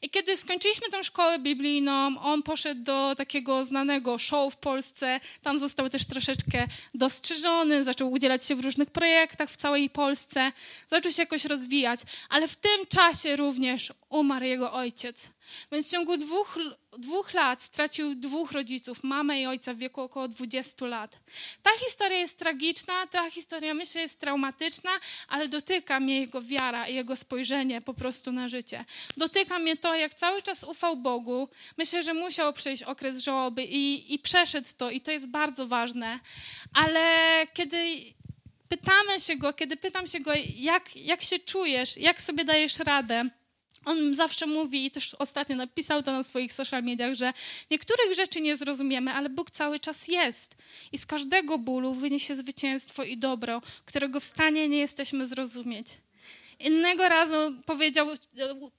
I 0.01 0.09
kiedy 0.09 0.37
skończyliśmy 0.37 0.89
tę 0.89 1.03
szkołę 1.03 1.39
biblijną, 1.39 2.19
on 2.19 2.43
poszedł 2.43 2.83
do 2.83 3.15
takiego 3.15 3.65
znanego 3.65 4.17
show 4.17 4.53
w 4.53 4.57
Polsce. 4.57 5.19
Tam 5.43 5.59
został 5.59 5.89
też 5.89 6.05
troszeczkę 6.05 6.67
dostrzeżony, 6.93 7.83
zaczął 7.83 8.11
udzielać 8.11 8.45
się 8.45 8.55
w 8.55 8.59
różnych 8.59 8.89
projektach 8.91 9.49
w 9.49 9.57
całej 9.57 9.89
Polsce, 9.89 10.51
zaczął 10.87 11.11
się 11.11 11.21
jakoś 11.21 11.45
rozwijać, 11.45 11.99
ale 12.29 12.47
w 12.47 12.55
tym 12.55 12.85
czasie 12.89 13.35
również 13.35 13.93
umarł 14.09 14.45
jego 14.45 14.73
ojciec. 14.73 15.29
Więc 15.71 15.87
w 15.87 15.91
ciągu 15.91 16.17
dwóch, 16.17 16.57
dwóch 16.97 17.33
lat 17.33 17.63
stracił 17.63 18.15
dwóch 18.15 18.51
rodziców, 18.51 19.03
mamę 19.03 19.41
i 19.41 19.45
ojca 19.45 19.73
w 19.73 19.77
wieku 19.77 20.01
około 20.01 20.27
20 20.27 20.85
lat. 20.85 21.17
Ta 21.63 21.69
historia 21.85 22.17
jest 22.17 22.37
tragiczna, 22.37 23.07
ta 23.07 23.31
historia 23.31 23.73
myślę 23.73 24.01
jest 24.01 24.19
traumatyczna, 24.19 24.91
ale 25.27 25.47
dotyka 25.47 25.99
mnie 25.99 26.19
jego 26.19 26.41
wiara 26.41 26.87
i 26.87 26.95
jego 26.95 27.15
spojrzenie 27.15 27.81
po 27.81 27.93
prostu 27.93 28.31
na 28.31 28.49
życie. 28.49 28.85
Dotyka 29.17 29.59
mnie 29.59 29.77
to, 29.77 29.95
jak 29.95 30.13
cały 30.13 30.41
czas 30.41 30.63
ufał 30.63 30.97
Bogu. 30.97 31.49
Myślę, 31.77 32.03
że 32.03 32.13
musiał 32.13 32.53
przejść 32.53 32.83
okres 32.83 33.19
żałoby 33.19 33.63
i, 33.63 34.13
i 34.13 34.19
przeszedł 34.19 34.69
to 34.77 34.91
i 34.91 35.01
to 35.01 35.11
jest 35.11 35.27
bardzo 35.27 35.67
ważne. 35.67 36.19
Ale 36.73 37.07
kiedy 37.53 38.13
pytamy 38.69 39.19
się 39.19 39.35
go, 39.35 39.53
kiedy 39.53 39.77
pytam 39.77 40.07
się 40.07 40.19
go, 40.19 40.31
jak, 40.55 40.95
jak 40.95 41.23
się 41.23 41.39
czujesz, 41.39 41.97
jak 41.97 42.21
sobie 42.21 42.45
dajesz 42.45 42.79
radę, 42.79 43.29
on 43.89 44.15
zawsze 44.15 44.47
mówi 44.47 44.85
i 44.85 44.91
też 44.91 45.13
ostatnio 45.13 45.55
napisał 45.55 46.03
to 46.03 46.11
na 46.11 46.23
swoich 46.23 46.53
social 46.53 46.83
mediach, 46.83 47.13
że 47.13 47.33
niektórych 47.71 48.15
rzeczy 48.15 48.41
nie 48.41 48.57
zrozumiemy, 48.57 49.11
ale 49.11 49.29
Bóg 49.29 49.51
cały 49.51 49.79
czas 49.79 50.07
jest. 50.07 50.55
I 50.91 50.97
z 50.97 51.05
każdego 51.05 51.57
bólu 51.57 51.93
wyniesie 51.93 52.35
zwycięstwo 52.35 53.03
i 53.03 53.17
dobro, 53.17 53.61
którego 53.85 54.19
w 54.19 54.23
stanie 54.23 54.69
nie 54.69 54.79
jesteśmy 54.79 55.27
zrozumieć. 55.27 55.87
Innego 56.59 57.09
razu 57.09 57.35
powiedział, 57.65 58.07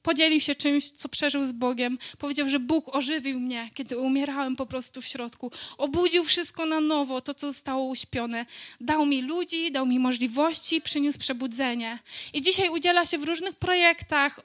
podzielił 0.02 0.40
się 0.40 0.54
czymś, 0.54 0.90
co 0.90 1.08
przeżył 1.08 1.46
z 1.46 1.52
Bogiem. 1.52 1.98
Powiedział, 2.18 2.48
że 2.48 2.58
Bóg 2.58 2.96
ożywił 2.96 3.40
mnie, 3.40 3.70
kiedy 3.74 3.98
umierałem 3.98 4.56
po 4.56 4.66
prostu 4.66 5.02
w 5.02 5.06
środku. 5.06 5.50
Obudził 5.78 6.24
wszystko 6.24 6.66
na 6.66 6.80
nowo, 6.80 7.20
to, 7.20 7.34
co 7.34 7.46
zostało 7.46 7.88
uśpione. 7.88 8.46
Dał 8.80 9.06
mi 9.06 9.22
ludzi, 9.22 9.72
dał 9.72 9.86
mi 9.86 9.98
możliwości, 9.98 10.80
przyniósł 10.80 11.18
przebudzenie. 11.18 11.98
I 12.32 12.40
dzisiaj 12.40 12.68
udziela 12.68 13.06
się 13.06 13.18
w 13.18 13.24
różnych 13.24 13.54
projektach, 13.54 14.40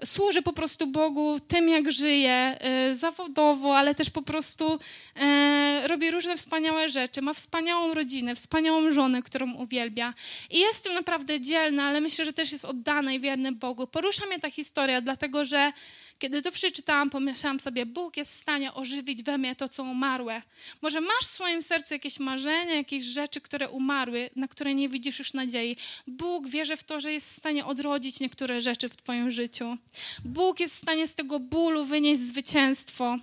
yy, 0.00 0.06
służy 0.06 0.42
po 0.42 0.52
prostu 0.52 0.86
Bogu 0.86 1.40
tym, 1.48 1.68
jak 1.68 1.92
żyje, 1.92 2.58
yy, 2.88 2.96
zawodowo, 2.96 3.78
ale 3.78 3.94
też 3.94 4.10
po 4.10 4.22
prostu 4.22 4.78
yy, 5.16 5.88
robi 5.88 6.10
różne 6.10 6.36
wspaniałe 6.36 6.88
rzeczy. 6.88 7.22
Ma 7.22 7.34
wspaniałą 7.34 7.94
rodzinę, 7.94 8.34
wspaniałą 8.34 8.92
żonę, 8.92 9.22
którą 9.22 9.54
uwielbia. 9.54 10.14
I 10.50 10.58
jest 10.58 10.84
tym 10.84 10.94
naprawdę 10.94 11.40
dzielna, 11.40 11.84
ale 11.84 12.00
myślę, 12.00 12.24
że 12.24 12.32
też 12.38 12.52
jest 12.52 12.64
oddany 12.64 13.14
i 13.14 13.20
wierny 13.20 13.52
Bogu. 13.52 13.86
Porusza 13.86 14.26
mnie 14.26 14.40
ta 14.40 14.50
historia, 14.50 15.00
dlatego 15.00 15.44
że 15.44 15.72
kiedy 16.18 16.42
to 16.42 16.52
przeczytałam, 16.52 17.10
pomyślałam 17.10 17.60
sobie, 17.60 17.86
Bóg 17.86 18.16
jest 18.16 18.32
w 18.32 18.38
stanie 18.38 18.74
ożywić 18.74 19.22
we 19.22 19.38
mnie 19.38 19.56
to, 19.56 19.68
co 19.68 19.82
umarłe. 19.82 20.42
Może 20.82 21.00
masz 21.00 21.24
w 21.24 21.26
swoim 21.26 21.62
sercu 21.62 21.94
jakieś 21.94 22.18
marzenia, 22.18 22.74
jakieś 22.74 23.04
rzeczy, 23.04 23.40
które 23.40 23.68
umarły, 23.68 24.30
na 24.36 24.48
które 24.48 24.74
nie 24.74 24.88
widzisz 24.88 25.18
już 25.18 25.32
nadziei. 25.32 25.76
Bóg 26.06 26.48
wierzy 26.48 26.76
w 26.76 26.84
to, 26.84 27.00
że 27.00 27.12
jest 27.12 27.30
w 27.30 27.36
stanie 27.36 27.66
odrodzić 27.66 28.20
niektóre 28.20 28.60
rzeczy 28.60 28.88
w 28.88 28.96
Twoim 28.96 29.30
życiu. 29.30 29.76
Bóg 30.24 30.60
jest 30.60 30.74
w 30.74 30.78
stanie 30.78 31.08
z 31.08 31.14
tego 31.14 31.40
bólu 31.40 31.84
wynieść 31.84 32.20
zwycięstwo, 32.20 33.18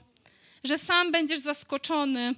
że 0.64 0.78
sam 0.78 1.12
będziesz 1.12 1.40
zaskoczony 1.40 2.36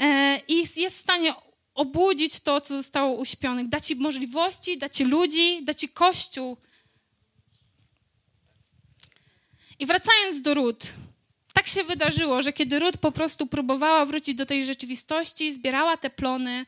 e, 0.00 0.40
i 0.48 0.56
jest 0.76 0.96
w 0.96 1.00
stanie 1.00 1.34
obudzić 1.76 2.40
to, 2.40 2.60
co 2.60 2.76
zostało 2.76 3.16
uśpione, 3.16 3.64
da 3.64 3.80
ci 3.80 3.96
możliwości, 3.96 4.78
da 4.78 4.88
ci 4.88 5.04
ludzi, 5.04 5.64
da 5.64 5.74
ci 5.74 5.88
kościół. 5.88 6.56
I 9.78 9.86
wracając 9.86 10.42
do 10.42 10.54
Ród, 10.54 10.92
tak 11.54 11.68
się 11.68 11.84
wydarzyło, 11.84 12.42
że 12.42 12.52
kiedy 12.52 12.78
Ród 12.78 12.96
po 12.96 13.12
prostu 13.12 13.46
próbowała 13.46 14.06
wrócić 14.06 14.34
do 14.34 14.46
tej 14.46 14.64
rzeczywistości, 14.64 15.54
zbierała 15.54 15.96
te 15.96 16.10
plony, 16.10 16.66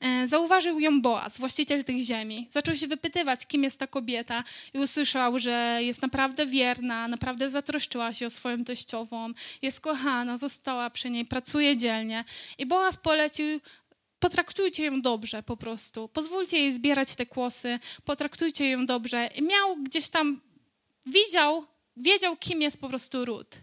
e, 0.00 0.26
zauważył 0.26 0.80
ją 0.80 1.02
Boaz, 1.02 1.38
właściciel 1.38 1.84
tych 1.84 1.98
ziemi. 1.98 2.48
Zaczął 2.50 2.76
się 2.76 2.86
wypytywać, 2.86 3.46
kim 3.46 3.64
jest 3.64 3.78
ta 3.78 3.86
kobieta 3.86 4.44
i 4.74 4.78
usłyszał, 4.78 5.38
że 5.38 5.78
jest 5.80 6.02
naprawdę 6.02 6.46
wierna, 6.46 7.08
naprawdę 7.08 7.50
zatroszczyła 7.50 8.14
się 8.14 8.26
o 8.26 8.30
swoją 8.30 8.64
teściową, 8.64 9.32
jest 9.62 9.80
kochana, 9.80 10.38
została 10.38 10.90
przy 10.90 11.10
niej, 11.10 11.24
pracuje 11.24 11.76
dzielnie. 11.76 12.24
I 12.58 12.66
Boaz 12.66 12.96
polecił 12.96 13.60
potraktujcie 14.20 14.84
ją 14.84 15.02
dobrze 15.02 15.42
po 15.42 15.56
prostu. 15.56 16.08
Pozwólcie 16.08 16.58
jej 16.58 16.72
zbierać 16.72 17.14
te 17.14 17.26
kłosy, 17.26 17.78
potraktujcie 18.04 18.70
ją 18.70 18.86
dobrze. 18.86 19.30
Miał 19.42 19.76
gdzieś 19.76 20.08
tam, 20.08 20.40
widział, 21.06 21.66
wiedział, 21.96 22.36
kim 22.36 22.62
jest 22.62 22.80
po 22.80 22.88
prostu 22.88 23.24
Ród. 23.24 23.60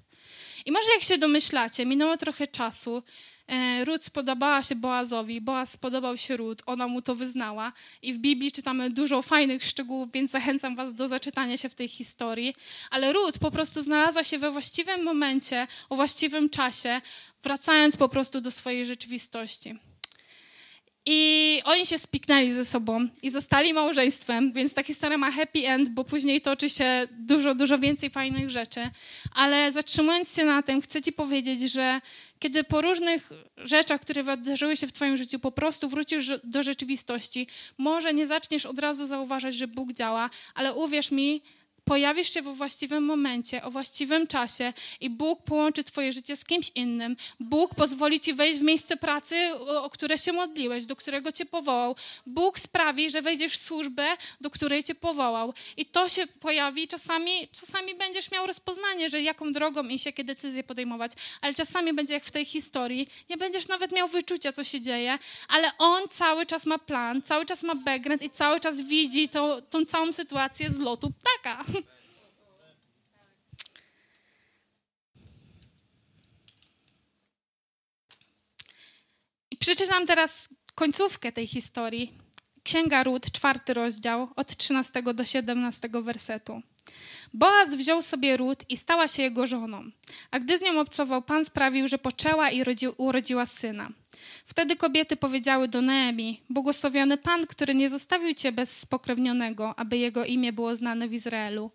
I 0.65 0.71
może 0.71 0.91
jak 0.93 1.03
się 1.03 1.17
domyślacie, 1.17 1.85
minęło 1.85 2.17
trochę 2.17 2.47
czasu, 2.47 3.03
e, 3.47 3.85
Ród 3.85 4.05
spodobała 4.05 4.63
się 4.63 4.75
Boazowi, 4.75 5.41
Boaz 5.41 5.71
spodobał 5.71 6.17
się 6.17 6.37
Ród, 6.37 6.61
ona 6.65 6.87
mu 6.87 7.01
to 7.01 7.15
wyznała 7.15 7.73
i 8.01 8.13
w 8.13 8.17
Biblii 8.17 8.51
czytamy 8.51 8.89
dużo 8.89 9.21
fajnych 9.21 9.65
szczegółów, 9.65 10.11
więc 10.11 10.31
zachęcam 10.31 10.75
was 10.75 10.93
do 10.93 11.07
zaczytania 11.07 11.57
się 11.57 11.69
w 11.69 11.75
tej 11.75 11.87
historii. 11.87 12.55
Ale 12.89 13.13
Ród 13.13 13.39
po 13.39 13.51
prostu 13.51 13.83
znalazła 13.83 14.23
się 14.23 14.37
we 14.37 14.51
właściwym 14.51 15.03
momencie, 15.03 15.67
o 15.89 15.95
właściwym 15.95 16.49
czasie, 16.49 17.01
wracając 17.43 17.97
po 17.97 18.09
prostu 18.09 18.41
do 18.41 18.51
swojej 18.51 18.85
rzeczywistości. 18.85 19.75
I 21.05 21.61
oni 21.65 21.85
się 21.85 21.97
spiknęli 21.97 22.51
ze 22.51 22.65
sobą 22.65 23.07
i 23.23 23.29
zostali 23.29 23.73
małżeństwem, 23.73 24.53
więc 24.53 24.73
ta 24.73 24.83
historia 24.83 25.17
ma 25.17 25.31
happy 25.31 25.67
end, 25.67 25.89
bo 25.89 26.03
później 26.03 26.41
toczy 26.41 26.69
się 26.69 27.07
dużo, 27.11 27.55
dużo 27.55 27.79
więcej 27.79 28.09
fajnych 28.09 28.49
rzeczy. 28.49 28.79
Ale 29.35 29.71
zatrzymując 29.71 30.35
się 30.35 30.45
na 30.45 30.63
tym, 30.63 30.81
chcę 30.81 31.01
Ci 31.01 31.13
powiedzieć, 31.13 31.71
że 31.71 32.01
kiedy 32.39 32.63
po 32.63 32.81
różnych 32.81 33.31
rzeczach, 33.57 34.01
które 34.01 34.23
wydarzyły 34.23 34.77
się 34.77 34.87
w 34.87 34.91
Twoim 34.91 35.17
życiu, 35.17 35.39
po 35.39 35.51
prostu 35.51 35.89
wrócisz 35.89 36.31
do 36.43 36.63
rzeczywistości, 36.63 37.47
może 37.77 38.13
nie 38.13 38.27
zaczniesz 38.27 38.65
od 38.65 38.79
razu 38.79 39.07
zauważać, 39.07 39.55
że 39.55 39.67
Bóg 39.67 39.93
działa, 39.93 40.29
ale 40.55 40.73
uwierz 40.73 41.11
mi, 41.11 41.41
pojawisz 41.85 42.33
się 42.33 42.41
we 42.41 42.53
właściwym 42.53 43.03
momencie, 43.03 43.63
o 43.63 43.71
właściwym 43.71 44.27
czasie 44.27 44.73
i 44.99 45.09
Bóg 45.09 45.43
połączy 45.43 45.83
Twoje 45.83 46.13
życie 46.13 46.35
z 46.37 46.45
kimś 46.45 46.71
innym. 46.75 47.15
Bóg 47.39 47.75
pozwoli 47.75 48.19
Ci 48.19 48.33
wejść 48.33 48.59
w 48.59 48.63
miejsce 48.63 48.97
pracy, 48.97 49.35
o 49.67 49.89
które 49.89 50.17
się 50.17 50.33
modliłeś, 50.33 50.85
do 50.85 50.95
którego 50.95 51.31
Cię 51.31 51.45
powołał. 51.45 51.95
Bóg 52.25 52.59
sprawi, 52.59 53.09
że 53.09 53.21
wejdziesz 53.21 53.57
w 53.57 53.61
służbę, 53.61 54.07
do 54.41 54.49
której 54.49 54.83
Cię 54.83 54.95
powołał. 54.95 55.53
I 55.77 55.85
to 55.85 56.09
się 56.09 56.27
pojawi. 56.27 56.87
Czasami, 56.87 57.47
czasami 57.51 57.95
będziesz 57.95 58.31
miał 58.31 58.47
rozpoznanie, 58.47 59.09
że 59.09 59.21
jaką 59.21 59.51
drogą 59.51 59.87
iść, 59.87 60.05
jakie 60.05 60.23
decyzje 60.23 60.63
podejmować, 60.63 61.11
ale 61.41 61.53
czasami 61.53 61.93
będzie 61.93 62.13
jak 62.13 62.25
w 62.25 62.31
tej 62.31 62.45
historii. 62.45 63.09
Nie 63.29 63.37
będziesz 63.37 63.67
nawet 63.67 63.91
miał 63.91 64.07
wyczucia, 64.07 64.51
co 64.51 64.63
się 64.63 64.81
dzieje, 64.81 65.19
ale 65.47 65.71
On 65.77 66.09
cały 66.09 66.45
czas 66.45 66.65
ma 66.65 66.77
plan, 66.79 67.21
cały 67.21 67.45
czas 67.45 67.63
ma 67.63 67.75
background 67.75 68.21
i 68.21 68.29
cały 68.29 68.59
czas 68.59 68.81
widzi 68.81 69.29
to, 69.29 69.61
tą 69.61 69.85
całą 69.85 70.13
sytuację 70.13 70.71
z 70.71 70.79
lotu 70.79 71.11
ptaka. 71.21 71.65
I 79.51 79.54
przeczytam 79.65 80.07
teraz 80.07 80.49
końcówkę 80.75 81.31
tej 81.31 81.47
historii. 81.47 82.13
Księga 82.63 83.03
Ród, 83.03 83.31
czwarty 83.31 83.73
rozdział, 83.73 84.27
od 84.35 84.57
13 84.57 85.03
do 85.03 85.25
17 85.25 85.89
wersetu. 86.01 86.61
Boaz 87.33 87.75
wziął 87.75 88.01
sobie 88.01 88.37
Ród 88.37 88.63
i 88.69 88.77
stała 88.77 89.07
się 89.07 89.23
jego 89.23 89.47
żoną. 89.47 89.83
A 90.31 90.39
gdy 90.39 90.57
z 90.57 90.61
nią 90.61 90.79
obcował, 90.79 91.21
Pan 91.21 91.45
sprawił, 91.45 91.87
że 91.87 91.97
poczęła 91.97 92.49
i 92.49 92.63
rodzi, 92.63 92.87
urodziła 92.97 93.45
syna. 93.45 93.89
Wtedy 94.45 94.75
kobiety 94.75 95.15
powiedziały 95.17 95.67
do 95.67 95.81
Neemi, 95.81 96.41
błogosławiony 96.49 97.17
Pan, 97.17 97.47
który 97.47 97.75
nie 97.75 97.89
zostawił 97.89 98.33
cię 98.33 98.51
bez 98.51 98.79
spokrewnionego, 98.79 99.79
aby 99.79 99.97
jego 99.97 100.25
imię 100.25 100.53
było 100.53 100.75
znane 100.75 101.07
w 101.07 101.13
Izraelu. 101.13 101.71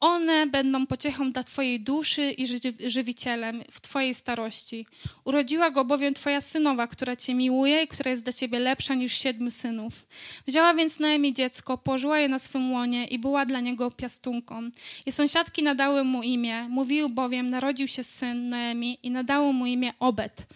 One 0.00 0.46
będą 0.46 0.86
pociechą 0.86 1.32
dla 1.32 1.44
Twojej 1.44 1.80
duszy 1.80 2.30
i 2.30 2.46
żywicielem 2.90 3.62
w 3.70 3.80
Twojej 3.80 4.14
starości. 4.14 4.86
Urodziła 5.24 5.70
go 5.70 5.84
bowiem 5.84 6.14
Twoja 6.14 6.40
synowa, 6.40 6.86
która 6.86 7.16
Cię 7.16 7.34
miłuje 7.34 7.82
i 7.82 7.88
która 7.88 8.10
jest 8.10 8.22
dla 8.22 8.32
Ciebie 8.32 8.58
lepsza 8.58 8.94
niż 8.94 9.18
siedmiu 9.18 9.50
synów. 9.50 10.06
Wzięła 10.46 10.74
więc 10.74 11.00
Noemi 11.00 11.34
dziecko, 11.34 11.78
położyła 11.78 12.18
je 12.18 12.28
na 12.28 12.38
swym 12.38 12.72
łonie 12.72 13.06
i 13.06 13.18
była 13.18 13.46
dla 13.46 13.60
niego 13.60 13.90
piastunką. 13.90 14.70
I 15.06 15.12
sąsiadki 15.12 15.62
nadały 15.62 16.04
mu 16.04 16.22
imię. 16.22 16.68
Mówił 16.68 17.08
bowiem, 17.08 17.50
narodził 17.50 17.88
się 17.88 18.04
syn 18.04 18.48
Noemi 18.48 18.98
i 19.02 19.10
nadało 19.10 19.52
mu 19.52 19.66
imię 19.66 19.92
Obed. 20.00 20.46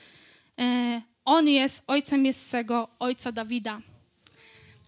E, 0.59 1.03
on 1.25 1.49
jest 1.49 1.83
ojcem 1.87 2.27
Jessego, 2.27 2.89
ojca 2.99 3.33
Dawida. 3.33 3.81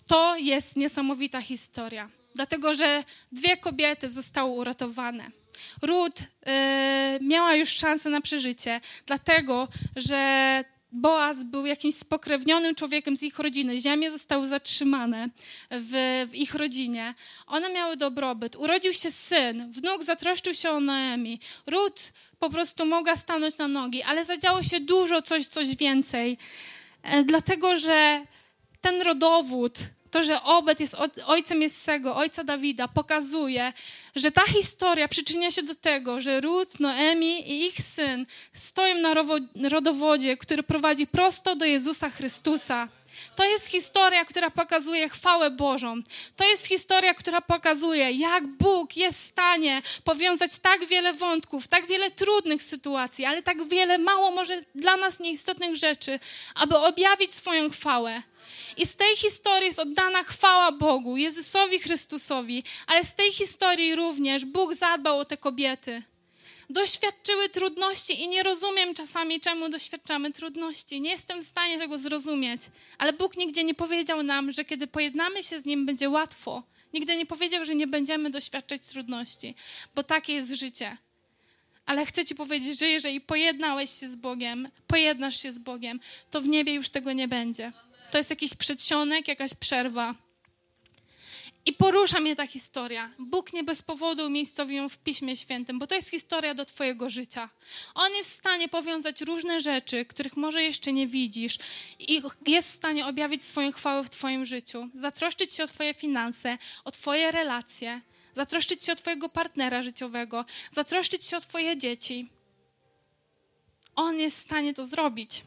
To 0.06 0.36
jest 0.36 0.76
niesamowita 0.76 1.40
historia 1.40 2.10
dlatego 2.34 2.74
że 2.74 3.04
dwie 3.32 3.56
kobiety 3.56 4.08
zostały 4.08 4.50
uratowane. 4.50 5.30
Ruth 5.82 6.20
y, 6.20 6.24
miała 7.20 7.54
już 7.54 7.68
szansę 7.68 8.10
na 8.10 8.20
przeżycie, 8.20 8.80
dlatego 9.06 9.68
że 9.96 10.64
Boaz 10.96 11.42
był 11.42 11.66
jakimś 11.66 11.94
spokrewnionym 11.94 12.74
człowiekiem 12.74 13.16
z 13.16 13.22
ich 13.22 13.38
rodziny. 13.38 13.78
Ziemie 13.78 14.10
zostały 14.10 14.48
zatrzymane 14.48 15.28
w, 15.70 16.26
w, 16.30 16.34
ich 16.34 16.54
rodzinie. 16.54 17.14
One 17.46 17.72
miały 17.72 17.96
dobrobyt. 17.96 18.56
Urodził 18.56 18.92
się 18.92 19.10
syn. 19.10 19.72
Wnuk 19.72 20.04
zatroszczył 20.04 20.54
się 20.54 20.70
o 20.70 20.80
Noemi. 20.80 21.40
Ród 21.66 22.12
po 22.38 22.50
prostu 22.50 22.86
mogła 22.86 23.16
stanąć 23.16 23.58
na 23.58 23.68
nogi, 23.68 24.02
ale 24.02 24.24
zadziało 24.24 24.62
się 24.62 24.80
dużo 24.80 25.22
coś, 25.22 25.46
coś 25.46 25.76
więcej. 25.76 26.38
E, 27.02 27.24
dlatego, 27.24 27.76
że 27.76 28.24
ten 28.80 29.02
rodowód, 29.02 29.78
to, 30.14 30.22
że 30.22 30.42
Obed 30.42 30.80
jest 30.80 30.96
ojcem 31.26 31.62
Jessego, 31.62 32.16
ojca 32.16 32.44
Dawida, 32.44 32.88
pokazuje, 32.88 33.72
że 34.16 34.32
ta 34.32 34.40
historia 34.40 35.08
przyczynia 35.08 35.50
się 35.50 35.62
do 35.62 35.74
tego, 35.74 36.20
że 36.20 36.40
Ruth, 36.40 36.80
Noemi 36.80 37.50
i 37.50 37.66
ich 37.66 37.80
syn 37.80 38.26
stoją 38.52 38.94
na 39.54 39.68
rodowodzie, 39.68 40.36
który 40.36 40.62
prowadzi 40.62 41.06
prosto 41.06 41.56
do 41.56 41.64
Jezusa 41.64 42.10
Chrystusa. 42.10 42.88
To 43.36 43.44
jest 43.44 43.66
historia, 43.66 44.24
która 44.24 44.50
pokazuje 44.50 45.08
chwałę 45.08 45.50
Bożą. 45.50 46.02
To 46.36 46.44
jest 46.44 46.66
historia, 46.66 47.14
która 47.14 47.40
pokazuje, 47.40 48.12
jak 48.12 48.46
Bóg 48.46 48.96
jest 48.96 49.20
w 49.20 49.24
stanie 49.24 49.82
powiązać 50.04 50.58
tak 50.58 50.86
wiele 50.86 51.12
wątków, 51.12 51.68
tak 51.68 51.86
wiele 51.86 52.10
trudnych 52.10 52.62
sytuacji, 52.62 53.24
ale 53.24 53.42
tak 53.42 53.68
wiele 53.68 53.98
mało 53.98 54.30
może 54.30 54.62
dla 54.74 54.96
nas 54.96 55.20
nieistotnych 55.20 55.76
rzeczy, 55.76 56.20
aby 56.54 56.78
objawić 56.78 57.34
swoją 57.34 57.70
chwałę. 57.70 58.22
I 58.76 58.86
z 58.86 58.96
tej 58.96 59.16
historii 59.16 59.66
jest 59.66 59.78
oddana 59.78 60.22
chwała 60.22 60.72
Bogu, 60.72 61.16
Jezusowi 61.16 61.78
Chrystusowi, 61.78 62.64
ale 62.86 63.04
z 63.04 63.14
tej 63.14 63.32
historii 63.32 63.94
również 63.94 64.44
Bóg 64.44 64.74
zadbał 64.74 65.18
o 65.18 65.24
te 65.24 65.36
kobiety. 65.36 66.02
Doświadczyły 66.70 67.48
trudności 67.48 68.22
i 68.22 68.28
nie 68.28 68.42
rozumiem 68.42 68.94
czasami, 68.94 69.40
czemu 69.40 69.68
doświadczamy 69.68 70.32
trudności. 70.32 71.00
Nie 71.00 71.10
jestem 71.10 71.42
w 71.42 71.48
stanie 71.48 71.78
tego 71.78 71.98
zrozumieć, 71.98 72.62
ale 72.98 73.12
Bóg 73.12 73.36
nigdzie 73.36 73.64
nie 73.64 73.74
powiedział 73.74 74.22
nam, 74.22 74.52
że 74.52 74.64
kiedy 74.64 74.86
pojednamy 74.86 75.42
się 75.42 75.60
z 75.60 75.64
Nim, 75.64 75.86
będzie 75.86 76.10
łatwo. 76.10 76.62
Nigdy 76.92 77.16
nie 77.16 77.26
powiedział, 77.26 77.64
że 77.64 77.74
nie 77.74 77.86
będziemy 77.86 78.30
doświadczać 78.30 78.82
trudności, 78.86 79.54
bo 79.94 80.02
takie 80.02 80.32
jest 80.32 80.54
życie. 80.54 80.96
Ale 81.86 82.06
chcę 82.06 82.24
Ci 82.24 82.34
powiedzieć, 82.34 82.78
że 82.78 82.88
jeżeli 82.88 83.20
pojednałeś 83.20 83.90
się 83.90 84.08
z 84.08 84.16
Bogiem, 84.16 84.68
pojednasz 84.86 85.42
się 85.42 85.52
z 85.52 85.58
Bogiem, 85.58 86.00
to 86.30 86.40
w 86.40 86.48
niebie 86.48 86.74
już 86.74 86.88
tego 86.88 87.12
nie 87.12 87.28
będzie 87.28 87.72
to 88.14 88.18
jest 88.18 88.30
jakiś 88.30 88.54
przedsionek, 88.54 89.28
jakaś 89.28 89.54
przerwa. 89.54 90.14
I 91.66 91.72
porusza 91.72 92.20
mnie 92.20 92.36
ta 92.36 92.46
historia. 92.46 93.10
Bóg 93.18 93.52
nie 93.52 93.64
bez 93.64 93.82
powodu 93.82 94.26
umiejscowił 94.26 94.76
ją 94.76 94.88
w 94.88 94.98
Piśmie 94.98 95.36
Świętym, 95.36 95.78
bo 95.78 95.86
to 95.86 95.94
jest 95.94 96.10
historia 96.10 96.54
do 96.54 96.66
Twojego 96.66 97.10
życia. 97.10 97.48
On 97.94 98.12
jest 98.12 98.30
w 98.30 98.34
stanie 98.34 98.68
powiązać 98.68 99.20
różne 99.20 99.60
rzeczy, 99.60 100.04
których 100.04 100.36
może 100.36 100.62
jeszcze 100.62 100.92
nie 100.92 101.06
widzisz, 101.06 101.58
i 101.98 102.22
jest 102.46 102.68
w 102.68 102.74
stanie 102.74 103.06
objawić 103.06 103.44
swoją 103.44 103.72
chwałę 103.72 104.04
w 104.04 104.10
Twoim 104.10 104.44
życiu, 104.44 104.88
zatroszczyć 104.94 105.54
się 105.54 105.64
o 105.64 105.66
Twoje 105.66 105.94
finanse, 105.94 106.58
o 106.84 106.90
Twoje 106.90 107.30
relacje, 107.30 108.00
zatroszczyć 108.36 108.84
się 108.84 108.92
o 108.92 108.96
Twojego 108.96 109.28
partnera 109.28 109.82
życiowego, 109.82 110.44
zatroszczyć 110.70 111.26
się 111.26 111.36
o 111.36 111.40
Twoje 111.40 111.76
dzieci. 111.76 112.28
On 113.96 114.20
jest 114.20 114.38
w 114.38 114.42
stanie 114.42 114.74
to 114.74 114.86
zrobić. 114.86 115.42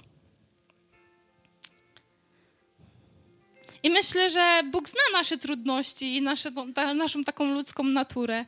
I 3.87 3.89
myślę, 3.89 4.29
że 4.29 4.61
Bóg 4.71 4.89
zna 4.89 5.01
nasze 5.13 5.37
trudności 5.37 6.15
i 6.15 6.21
nasze, 6.21 6.51
ta, 6.75 6.93
naszą 6.93 7.23
taką 7.23 7.53
ludzką 7.53 7.83
naturę. 7.83 8.45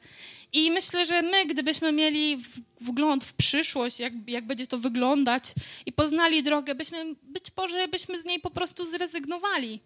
I 0.54 0.72
myślę, 0.72 1.06
że 1.06 1.22
my, 1.22 1.46
gdybyśmy 1.46 1.92
mieli 1.92 2.44
wgląd 2.82 3.24
w 3.24 3.34
przyszłość, 3.34 4.00
jak, 4.00 4.14
jak 4.28 4.48
będzie 4.48 4.68
to 4.68 4.78
wyglądać 4.78 5.44
i 5.86 5.92
poznali 5.94 6.44
drogę, 6.44 6.76
byśmy, 6.76 7.16
być 7.24 7.46
może 7.58 7.88
byśmy 7.88 8.22
z 8.22 8.26
niej 8.26 8.40
po 8.40 8.50
prostu 8.50 8.86
zrezygnowali. 8.86 9.80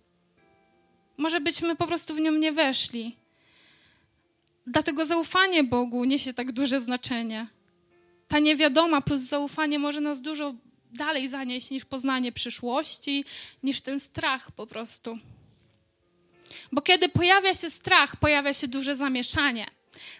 Może 1.18 1.42
byśmy 1.42 1.76
po 1.76 1.88
prostu 1.88 2.16
w 2.16 2.20
nią 2.20 2.32
nie 2.32 2.52
weszli. 2.52 3.16
Dlatego 4.68 5.06
zaufanie 5.06 5.64
Bogu 5.64 6.04
niesie 6.04 6.34
tak 6.34 6.52
duże 6.52 6.82
znaczenie. 6.82 7.48
Ta 8.28 8.40
niewiadoma 8.40 9.02
plus 9.02 9.22
zaufanie 9.22 9.80
może 9.80 10.02
nas 10.02 10.22
dużo 10.22 10.54
dalej 10.92 11.30
zanieść 11.30 11.70
niż 11.70 11.86
poznanie 11.86 12.32
przyszłości, 12.32 13.26
niż 13.64 13.82
ten 13.82 14.00
strach 14.00 14.52
po 14.52 14.68
prostu. 14.68 15.18
Bo 16.72 16.82
kiedy 16.82 17.10
pojawia 17.10 17.54
się 17.54 17.70
strach, 17.70 18.16
pojawia 18.16 18.54
się 18.54 18.68
duże 18.68 18.96
zamieszanie. 18.96 19.66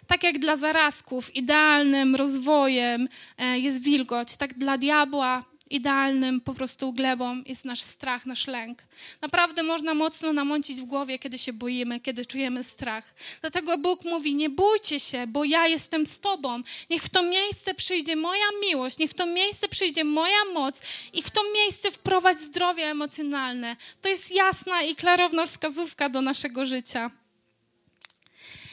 Tak 0.06 0.22
jak 0.22 0.38
dla 0.38 0.56
zarazków 0.56 1.36
idealnym 1.36 2.16
rozwojem 2.16 3.08
e, 3.38 3.58
jest 3.58 3.82
wilgoć, 3.82 4.36
tak 4.36 4.58
dla 4.58 4.78
diabła 4.78 5.44
idealnym 5.70 6.40
po 6.40 6.54
prostu 6.54 6.92
glebą 6.92 7.42
jest 7.46 7.64
nasz 7.64 7.80
strach, 7.80 8.26
nasz 8.26 8.46
lęk. 8.46 8.82
Naprawdę 9.22 9.62
można 9.62 9.94
mocno 9.94 10.32
namącić 10.32 10.80
w 10.80 10.84
głowie, 10.84 11.18
kiedy 11.18 11.38
się 11.38 11.52
boimy, 11.52 12.00
kiedy 12.00 12.26
czujemy 12.26 12.64
strach. 12.64 13.14
Dlatego 13.40 13.78
Bóg 13.78 14.04
mówi: 14.04 14.34
Nie 14.34 14.50
bójcie 14.50 15.00
się, 15.00 15.26
bo 15.26 15.44
ja 15.44 15.66
jestem 15.66 16.06
z 16.06 16.20
Tobą. 16.20 16.62
Niech 16.90 17.02
w 17.02 17.08
to 17.08 17.22
miejsce 17.22 17.74
przyjdzie 17.74 18.16
moja 18.16 18.46
miłość, 18.66 18.98
niech 18.98 19.10
w 19.10 19.14
to 19.14 19.26
miejsce 19.26 19.68
przyjdzie 19.68 20.04
moja 20.04 20.44
moc 20.54 20.80
i 21.12 21.22
w 21.22 21.30
to 21.30 21.40
miejsce 21.54 21.90
wprowadź 21.90 22.40
zdrowie 22.40 22.90
emocjonalne. 22.90 23.76
To 24.02 24.08
jest 24.08 24.32
jasna 24.32 24.82
i 24.82 24.96
klarowna 24.96 25.46
wskazówka 25.46 26.08
do 26.08 26.22
naszego 26.22 26.66
życia. 26.66 27.10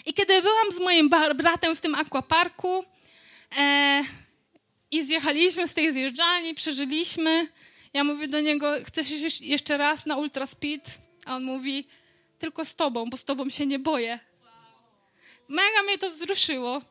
I 0.05 0.13
kiedy 0.13 0.41
byłam 0.41 0.71
z 0.71 0.79
moim 0.79 1.09
bratem 1.35 1.75
w 1.75 1.81
tym 1.81 1.95
aquaparku, 1.95 2.85
e, 3.57 4.03
i 4.91 5.05
zjechaliśmy 5.05 5.67
z 5.67 5.73
tej 5.73 5.93
zjeżdżalni, 5.93 6.55
przeżyliśmy. 6.55 7.47
Ja 7.93 8.03
mówię 8.03 8.27
do 8.27 8.39
niego, 8.39 8.73
chcesz 8.85 9.41
jeszcze 9.41 9.77
raz 9.77 10.05
na 10.05 10.15
ultra 10.17 10.45
speed? 10.45 10.91
A 11.25 11.35
on 11.35 11.43
mówi, 11.43 11.87
tylko 12.39 12.65
z 12.65 12.75
tobą, 12.75 13.09
bo 13.09 13.17
z 13.17 13.25
tobą 13.25 13.49
się 13.49 13.65
nie 13.65 13.79
boję. 13.79 14.19
Mega 15.47 15.83
mnie 15.83 15.97
to 15.97 16.11
wzruszyło. 16.11 16.81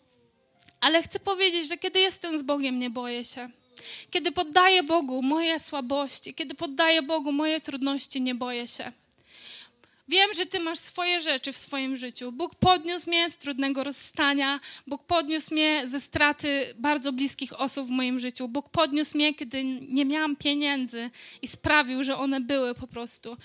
Ale 0.80 1.02
chcę 1.02 1.20
powiedzieć, 1.20 1.68
że 1.68 1.78
kiedy 1.78 2.00
jestem 2.00 2.38
z 2.38 2.42
Bogiem, 2.42 2.78
nie 2.78 2.90
boję 2.90 3.24
się. 3.24 3.50
Kiedy 4.10 4.32
poddaję 4.32 4.82
Bogu 4.82 5.22
moje 5.22 5.60
słabości, 5.60 6.34
kiedy 6.34 6.54
poddaję 6.54 7.02
Bogu 7.02 7.32
moje 7.32 7.60
trudności, 7.60 8.20
nie 8.20 8.34
boję 8.34 8.68
się. 8.68 8.92
Wiem, 10.10 10.34
że 10.34 10.46
Ty 10.46 10.60
masz 10.60 10.78
swoje 10.78 11.20
rzeczy 11.20 11.52
w 11.52 11.56
swoim 11.56 11.96
życiu. 11.96 12.32
Bóg 12.32 12.54
podniósł 12.54 13.10
mnie 13.10 13.30
z 13.30 13.38
trudnego 13.38 13.84
rozstania, 13.84 14.60
Bóg 14.86 15.04
podniósł 15.04 15.54
mnie 15.54 15.82
ze 15.86 16.00
straty 16.00 16.74
bardzo 16.78 17.12
bliskich 17.12 17.60
osób 17.60 17.86
w 17.86 17.90
moim 17.90 18.20
życiu. 18.20 18.48
Bóg 18.48 18.68
podniósł 18.68 19.16
mnie, 19.16 19.34
kiedy 19.34 19.64
nie 19.64 20.04
miałam 20.04 20.36
pieniędzy 20.36 21.10
i 21.42 21.48
sprawił, 21.48 22.04
że 22.04 22.16
one 22.16 22.40
były 22.40 22.74
po 22.74 22.86
prostu. 22.86 23.36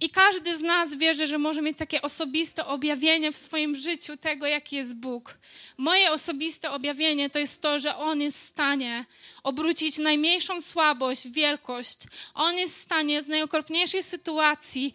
I 0.00 0.10
każdy 0.10 0.56
z 0.56 0.60
nas 0.60 0.94
wierzy, 0.94 1.26
że 1.26 1.38
może 1.38 1.62
mieć 1.62 1.78
takie 1.78 2.02
osobiste 2.02 2.66
objawienie 2.66 3.32
w 3.32 3.36
swoim 3.36 3.76
życiu 3.76 4.16
tego, 4.16 4.46
jaki 4.46 4.76
jest 4.76 4.94
Bóg. 4.94 5.38
Moje 5.78 6.10
osobiste 6.10 6.70
objawienie 6.70 7.30
to 7.30 7.38
jest 7.38 7.62
to, 7.62 7.78
że 7.78 7.96
On 7.96 8.20
jest 8.20 8.40
w 8.40 8.46
stanie 8.46 9.04
obrócić 9.42 9.98
najmniejszą 9.98 10.60
słabość 10.60 11.28
w 11.28 11.32
wielkość. 11.32 11.98
On 12.34 12.58
jest 12.58 12.78
w 12.78 12.82
stanie 12.82 13.22
z 13.22 13.28
najokropniejszej 13.28 14.02
sytuacji 14.02 14.92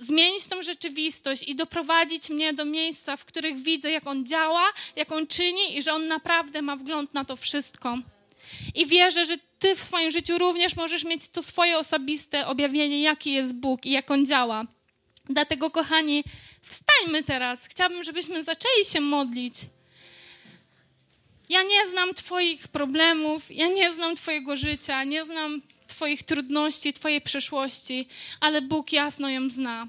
zmienić 0.00 0.46
tą 0.46 0.62
rzeczywistość 0.62 1.42
i 1.42 1.54
doprowadzić 1.54 2.30
mnie 2.30 2.52
do 2.52 2.64
miejsca, 2.64 3.16
w 3.16 3.24
których 3.24 3.62
widzę, 3.62 3.90
jak 3.90 4.06
On 4.06 4.26
działa, 4.26 4.72
jak 4.96 5.12
On 5.12 5.26
czyni 5.26 5.78
i 5.78 5.82
że 5.82 5.92
On 5.92 6.06
naprawdę 6.06 6.62
ma 6.62 6.76
wgląd 6.76 7.14
na 7.14 7.24
to 7.24 7.36
wszystko. 7.36 7.98
I 8.74 8.86
wierzę, 8.86 9.26
że 9.26 9.36
Ty 9.58 9.74
w 9.74 9.80
swoim 9.80 10.10
życiu 10.10 10.38
również 10.38 10.76
możesz 10.76 11.04
mieć 11.04 11.28
to 11.28 11.42
swoje 11.42 11.78
osobiste 11.78 12.46
objawienie, 12.46 13.02
jaki 13.02 13.32
jest 13.32 13.54
Bóg 13.54 13.86
i 13.86 13.90
jak 13.90 14.10
On 14.10 14.26
działa. 14.26 14.64
Dlatego, 15.28 15.70
kochani, 15.70 16.24
wstańmy 16.62 17.22
teraz. 17.22 17.66
Chciałabym, 17.66 18.04
żebyśmy 18.04 18.44
zaczęli 18.44 18.84
się 18.92 19.00
modlić. 19.00 19.54
Ja 21.48 21.62
nie 21.62 21.88
znam 21.90 22.14
Twoich 22.14 22.68
problemów, 22.68 23.50
ja 23.50 23.68
nie 23.68 23.92
znam 23.92 24.16
Twojego 24.16 24.56
życia, 24.56 25.04
nie 25.04 25.24
znam 25.24 25.62
Twoich 25.90 26.22
trudności, 26.22 26.92
Twojej 26.92 27.20
przeszłości, 27.20 28.08
ale 28.40 28.62
Bóg 28.62 28.92
jasno 28.92 29.28
ją 29.28 29.50
zna. 29.50 29.86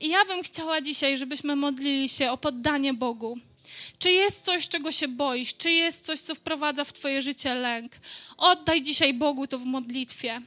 I 0.00 0.08
ja 0.08 0.24
bym 0.24 0.42
chciała 0.42 0.80
dzisiaj, 0.80 1.18
żebyśmy 1.18 1.56
modlili 1.56 2.08
się 2.08 2.30
o 2.30 2.38
poddanie 2.38 2.94
Bogu. 2.94 3.38
Czy 3.98 4.10
jest 4.10 4.44
coś, 4.44 4.68
czego 4.68 4.92
się 4.92 5.08
boisz? 5.08 5.56
Czy 5.56 5.70
jest 5.72 6.06
coś, 6.06 6.20
co 6.20 6.34
wprowadza 6.34 6.84
w 6.84 6.92
Twoje 6.92 7.22
życie 7.22 7.54
lęk? 7.54 7.92
Oddaj 8.36 8.82
dzisiaj 8.82 9.14
Bogu 9.14 9.46
to 9.46 9.58
w 9.58 9.64
modlitwie. 9.64 10.40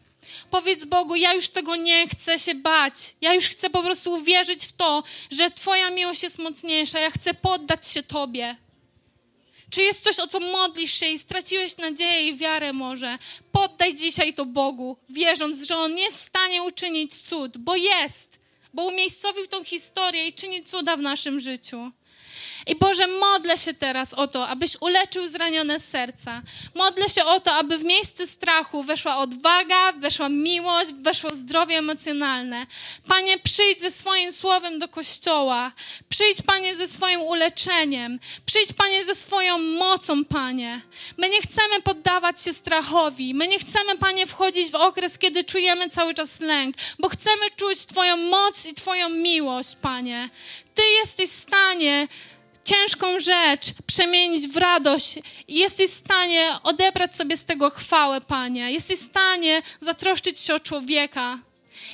Powiedz 0.52 0.86
Bogu, 0.86 1.16
ja 1.16 1.34
już 1.34 1.50
tego 1.50 1.76
nie 1.76 2.08
chcę 2.08 2.40
się 2.40 2.56
bać. 2.56 2.94
Ja 3.22 3.34
już 3.34 3.46
chcę 3.46 3.70
po 3.70 3.84
prostu 3.84 4.14
uwierzyć 4.14 4.66
w 4.66 4.74
to, 4.74 5.04
że 5.32 5.52
Twoja 5.52 5.90
miłość 5.90 6.24
jest 6.24 6.40
mocniejsza. 6.40 7.00
Ja 7.00 7.12
chcę 7.12 7.34
poddać 7.34 7.88
się 7.88 8.04
Tobie. 8.04 8.56
Czy 9.74 9.82
jest 9.82 10.04
coś, 10.04 10.20
o 10.20 10.28
co 10.28 10.40
modlisz 10.40 10.94
się 10.94 11.08
i 11.08 11.20
straciłeś 11.20 11.78
nadzieję 11.78 12.28
i 12.28 12.38
wiarę 12.38 12.74
może? 12.74 13.18
Poddaj 13.52 13.94
dzisiaj 13.94 14.34
to 14.34 14.46
Bogu, 14.46 14.98
wierząc, 15.10 15.64
że 15.64 15.78
On 15.78 15.98
jest 15.98 16.18
w 16.18 16.24
stanie 16.24 16.64
uczynić 16.64 17.18
cud, 17.18 17.58
bo 17.58 17.76
jest, 17.76 18.40
bo 18.74 18.86
umiejscowił 18.86 19.48
tą 19.48 19.64
historię 19.64 20.28
i 20.28 20.34
czyni 20.34 20.64
cuda 20.64 20.98
w 20.98 21.02
naszym 21.02 21.40
życiu. 21.40 21.92
I 22.68 22.76
Boże, 22.76 23.08
modlę 23.08 23.58
się 23.58 23.74
teraz 23.74 24.14
o 24.14 24.28
to, 24.28 24.48
abyś 24.48 24.78
uleczył 24.82 25.28
zranione 25.28 25.80
serca. 25.80 26.42
Modlę 26.76 27.10
się 27.10 27.26
o 27.26 27.40
to, 27.40 27.54
aby 27.54 27.78
w 27.78 27.84
miejsce 27.84 28.28
strachu 28.28 28.84
weszła 28.84 29.18
odwaga, 29.18 29.92
weszła 29.92 30.30
miłość, 30.30 30.94
weszło 30.94 31.36
zdrowie 31.36 31.78
emocjonalne. 31.78 32.68
Panie, 33.08 33.38
przyjdź 33.40 33.80
ze 33.80 33.92
swoim 33.92 34.32
słowem 34.32 34.80
do 34.80 34.88
kościoła. 34.88 35.72
Przyjdź, 36.10 36.42
Panie, 36.42 36.76
ze 36.76 36.88
swoim 36.88 37.22
uleczeniem. 37.22 38.20
Przyjdź, 38.46 38.74
Panie, 38.74 39.06
ze 39.06 39.16
swoją 39.16 39.58
mocą, 39.58 40.26
Panie. 40.26 40.82
My 41.18 41.30
nie 41.30 41.42
chcemy 41.42 41.82
poddawać 41.84 42.42
się 42.42 42.54
strachowi. 42.54 43.34
My 43.34 43.48
nie 43.48 43.60
chcemy, 43.60 43.98
Panie, 43.98 44.28
wchodzić 44.28 44.72
w 44.72 44.76
okres, 44.76 45.18
kiedy 45.18 45.44
czujemy 45.44 45.90
cały 45.90 46.14
czas 46.14 46.40
lęk, 46.40 46.76
bo 47.00 47.10
chcemy 47.10 47.52
czuć 47.56 47.86
Twoją 47.86 48.18
moc 48.18 48.66
i 48.66 48.74
Twoją 48.74 49.10
miłość, 49.10 49.76
Panie. 49.82 50.30
Ty 50.76 50.82
jesteś 51.02 51.30
w 51.30 51.42
stanie 51.42 52.08
ciężką 52.66 53.20
rzecz 53.20 53.66
przemienić 53.86 54.48
w 54.48 54.58
radość 54.58 55.20
i 55.48 55.56
jesteś 55.56 55.92
w 55.92 55.98
stanie 55.98 56.50
odebrać 56.64 57.16
sobie 57.16 57.38
z 57.38 57.46
tego 57.46 57.70
chwałę, 57.70 58.22
Panie. 58.22 58.72
Jesteś 58.72 59.00
w 59.00 59.06
stanie 59.06 59.62
zatroszczyć 59.82 60.40
się 60.40 60.56
o 60.56 60.60
człowieka. 60.60 61.40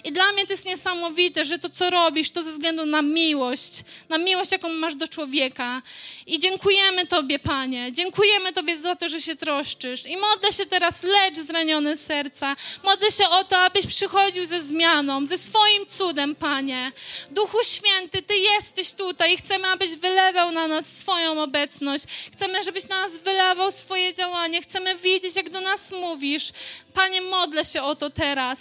I 0.03 0.11
dla 0.11 0.31
mnie 0.31 0.45
to 0.45 0.53
jest 0.53 0.65
niesamowite, 0.65 1.45
że 1.45 1.59
to, 1.59 1.69
co 1.69 1.89
robisz, 1.89 2.31
to 2.31 2.43
ze 2.43 2.51
względu 2.51 2.85
na 2.85 3.01
miłość, 3.01 3.71
na 4.09 4.17
miłość, 4.17 4.51
jaką 4.51 4.69
masz 4.69 4.95
do 4.95 5.07
człowieka. 5.07 5.81
I 6.27 6.39
dziękujemy 6.39 7.07
Tobie, 7.07 7.39
Panie. 7.39 7.93
Dziękujemy 7.93 8.53
Tobie 8.53 8.77
za 8.77 8.95
to, 8.95 9.09
że 9.09 9.21
się 9.21 9.35
troszczysz. 9.35 10.05
I 10.05 10.17
modlę 10.17 10.53
się 10.53 10.65
teraz, 10.65 11.03
lecz 11.03 11.37
zranione 11.37 11.97
serca. 11.97 12.55
Modlę 12.83 13.11
się 13.11 13.29
o 13.29 13.43
to, 13.43 13.57
abyś 13.57 13.87
przychodził 13.87 14.45
ze 14.45 14.63
zmianą, 14.63 15.25
ze 15.27 15.37
swoim 15.37 15.85
cudem, 15.87 16.35
Panie. 16.35 16.91
Duchu 17.31 17.57
Święty, 17.63 18.21
Ty 18.21 18.37
jesteś 18.37 18.91
tutaj 18.91 19.33
i 19.33 19.37
chcemy, 19.37 19.67
abyś 19.67 19.95
wylewał 19.95 20.51
na 20.51 20.67
nas 20.67 20.97
swoją 20.97 21.43
obecność. 21.43 22.03
Chcemy, 22.33 22.63
żebyś 22.63 22.87
na 22.87 23.01
nas 23.01 23.17
wylewał 23.17 23.71
swoje 23.71 24.13
działanie. 24.13 24.61
Chcemy 24.61 24.95
wiedzieć, 24.95 25.35
jak 25.35 25.49
do 25.49 25.61
nas 25.61 25.91
mówisz. 25.91 26.51
Panie, 26.93 27.21
modlę 27.21 27.65
się 27.65 27.81
o 27.81 27.95
to 27.95 28.09
teraz. 28.09 28.59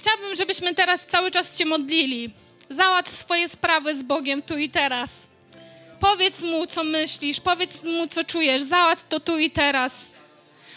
Chciałabym, 0.00 0.36
żebyśmy 0.36 0.74
teraz 0.74 1.06
cały 1.06 1.30
czas 1.30 1.58
się 1.58 1.64
modlili. 1.64 2.30
Załatw 2.70 3.18
swoje 3.18 3.48
sprawy 3.48 3.94
z 3.94 4.02
Bogiem 4.02 4.42
tu 4.42 4.58
i 4.58 4.70
teraz. 4.70 5.26
Powiedz 6.00 6.42
mu, 6.42 6.66
co 6.66 6.84
myślisz, 6.84 7.40
powiedz 7.40 7.82
mu, 7.82 8.06
co 8.06 8.24
czujesz, 8.24 8.62
załatw 8.62 9.08
to 9.08 9.20
tu 9.20 9.38
i 9.38 9.50
teraz. 9.50 10.06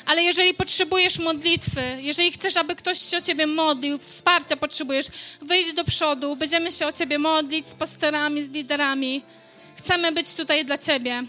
Ale 0.05 0.23
jeżeli 0.23 0.53
potrzebujesz 0.53 1.19
modlitwy, 1.19 1.81
jeżeli 1.99 2.31
chcesz, 2.31 2.57
aby 2.57 2.75
ktoś 2.75 3.01
się 3.01 3.17
o 3.17 3.21
ciebie 3.21 3.47
modlił, 3.47 3.97
wsparcia 3.97 4.57
potrzebujesz, 4.57 5.05
wyjdź 5.41 5.73
do 5.73 5.83
przodu, 5.83 6.35
będziemy 6.35 6.71
się 6.71 6.87
o 6.87 6.91
ciebie 6.91 7.19
modlić 7.19 7.69
z 7.69 7.75
pastorami, 7.75 8.43
z 8.43 8.49
liderami. 8.49 9.21
Chcemy 9.77 10.11
być 10.11 10.33
tutaj 10.33 10.65
dla 10.65 10.77
ciebie. 10.77 11.23